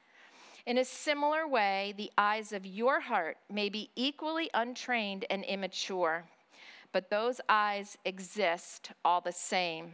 In 0.66 0.78
a 0.78 0.84
similar 0.84 1.46
way, 1.46 1.94
the 1.96 2.10
eyes 2.18 2.52
of 2.52 2.66
your 2.66 2.98
heart 2.98 3.36
may 3.48 3.68
be 3.68 3.88
equally 3.94 4.50
untrained 4.52 5.24
and 5.30 5.44
immature, 5.44 6.24
but 6.90 7.08
those 7.08 7.40
eyes 7.48 7.96
exist 8.04 8.90
all 9.04 9.20
the 9.20 9.30
same. 9.30 9.92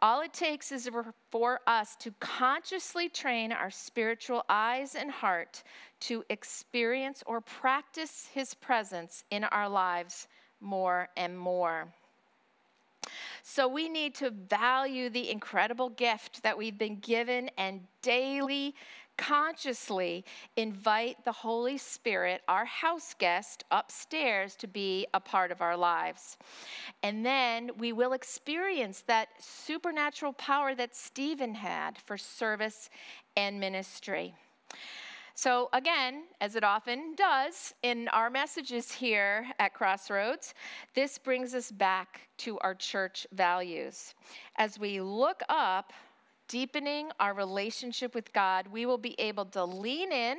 All 0.00 0.22
it 0.22 0.32
takes 0.32 0.72
is 0.72 0.88
for 1.30 1.60
us 1.66 1.96
to 1.96 2.14
consciously 2.18 3.10
train 3.10 3.52
our 3.52 3.70
spiritual 3.70 4.42
eyes 4.48 4.94
and 4.94 5.10
heart 5.10 5.62
to 6.00 6.24
experience 6.30 7.22
or 7.26 7.42
practice 7.42 8.26
His 8.32 8.54
presence 8.54 9.24
in 9.30 9.44
our 9.44 9.68
lives 9.68 10.28
more 10.62 11.10
and 11.18 11.38
more. 11.38 11.92
So 13.42 13.68
we 13.68 13.90
need 13.90 14.14
to 14.16 14.30
value 14.30 15.10
the 15.10 15.30
incredible 15.30 15.90
gift 15.90 16.42
that 16.42 16.56
we've 16.56 16.78
been 16.78 16.96
given 16.96 17.50
and 17.58 17.80
daily 18.00 18.74
consciously 19.20 20.24
invite 20.56 21.22
the 21.26 21.32
Holy 21.32 21.76
Spirit, 21.76 22.40
our 22.48 22.64
house 22.64 23.14
guest, 23.18 23.64
upstairs 23.70 24.56
to 24.56 24.66
be 24.66 25.06
a 25.12 25.20
part 25.20 25.52
of 25.52 25.60
our 25.60 25.76
lives. 25.76 26.38
And 27.02 27.24
then 27.24 27.70
we 27.76 27.92
will 27.92 28.14
experience 28.14 29.04
that 29.06 29.28
supernatural 29.38 30.32
power 30.32 30.74
that 30.74 30.96
Stephen 30.96 31.54
had 31.54 31.98
for 31.98 32.16
service 32.16 32.88
and 33.36 33.60
ministry. 33.60 34.34
So, 35.34 35.68
again, 35.72 36.24
as 36.40 36.56
it 36.56 36.64
often 36.64 37.14
does 37.14 37.74
in 37.82 38.08
our 38.08 38.30
messages 38.30 38.90
here 38.90 39.46
at 39.58 39.74
Crossroads, 39.74 40.54
this 40.94 41.18
brings 41.18 41.54
us 41.54 41.70
back 41.70 42.28
to 42.38 42.58
our 42.60 42.74
church 42.74 43.26
values. 43.32 44.14
As 44.56 44.78
we 44.78 45.00
look 45.00 45.42
up 45.48 45.92
deepening 46.50 47.10
our 47.20 47.32
relationship 47.32 48.12
with 48.12 48.32
God, 48.32 48.66
we 48.66 48.84
will 48.84 48.98
be 48.98 49.18
able 49.20 49.44
to 49.46 49.64
lean 49.64 50.10
in 50.10 50.38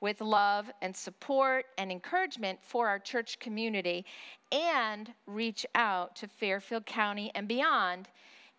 with 0.00 0.20
love 0.20 0.68
and 0.82 0.94
support 0.94 1.66
and 1.78 1.92
encouragement 1.92 2.58
for 2.62 2.88
our 2.88 2.98
church 2.98 3.38
community 3.38 4.04
and 4.50 5.12
reach 5.26 5.64
out 5.76 6.16
to 6.16 6.26
Fairfield 6.26 6.84
County 6.84 7.30
and 7.36 7.46
beyond 7.46 8.08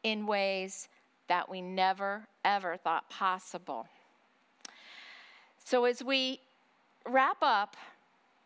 in 0.04 0.26
ways 0.26 0.88
that 1.28 1.50
we 1.50 1.62
never, 1.62 2.26
ever 2.46 2.78
thought 2.78 3.10
possible. 3.10 3.86
So, 5.64 5.84
as 5.84 6.02
we 6.02 6.40
wrap 7.06 7.38
up, 7.42 7.76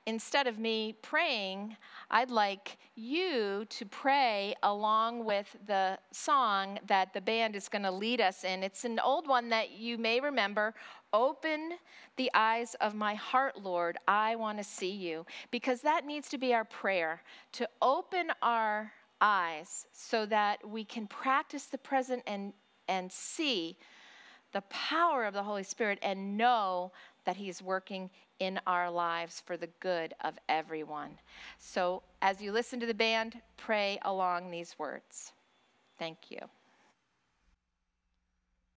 instead 0.06 0.48
of 0.48 0.58
me 0.58 0.94
praying, 1.02 1.78
I'd 2.10 2.32
like 2.32 2.78
you 2.96 3.66
to 3.70 3.86
pray 3.86 4.56
along 4.64 5.26
with 5.26 5.56
the 5.68 5.98
song 6.12 6.80
that 6.88 7.14
the 7.14 7.22
band 7.22 7.56
is 7.56 7.70
going 7.70 7.84
to 7.84 7.92
lead 7.92 8.20
us 8.20 8.44
in. 8.44 8.64
It's 8.64 8.84
an 8.84 9.00
old 9.00 9.28
one 9.28 9.50
that 9.50 9.72
you 9.72 9.98
may 9.98 10.20
remember. 10.20 10.74
Open 11.14 11.72
the 12.18 12.32
eyes 12.34 12.76
of 12.82 12.96
my 12.96 13.14
heart, 13.16 13.62
Lord. 13.62 13.98
I 14.08 14.36
want 14.36 14.58
to 14.58 14.64
see 14.64 14.92
you. 14.92 15.26
Because 15.52 15.82
that 15.82 16.06
needs 16.06 16.30
to 16.30 16.38
be 16.38 16.54
our 16.54 16.66
prayer 16.66 17.22
to 17.54 17.68
open 17.82 18.32
our 18.42 18.92
eyes 19.22 19.86
so 19.92 20.26
that 20.26 20.68
we 20.68 20.84
can 20.84 21.06
practice 21.06 21.66
the 21.66 21.78
present 21.78 22.24
and, 22.26 22.54
and 22.88 23.12
see 23.12 23.78
the 24.52 24.62
power 24.62 25.26
of 25.26 25.34
the 25.34 25.44
Holy 25.44 25.64
Spirit 25.64 26.00
and 26.02 26.38
know 26.38 26.92
that 27.26 27.38
He's 27.38 27.62
working 27.62 28.10
in 28.42 28.60
our 28.66 28.90
lives 28.90 29.40
for 29.46 29.56
the 29.56 29.70
good 29.80 30.16
of 30.22 30.34
everyone. 30.50 31.12
So, 31.60 32.02
as 32.24 32.42
you 32.42 32.52
listen 32.52 32.80
to 32.80 32.88
the 32.88 32.94
band, 32.94 33.40
pray 33.56 34.00
along 34.02 34.50
these 34.50 34.80
words. 34.80 35.32
Thank 36.00 36.32
you. 36.32 36.40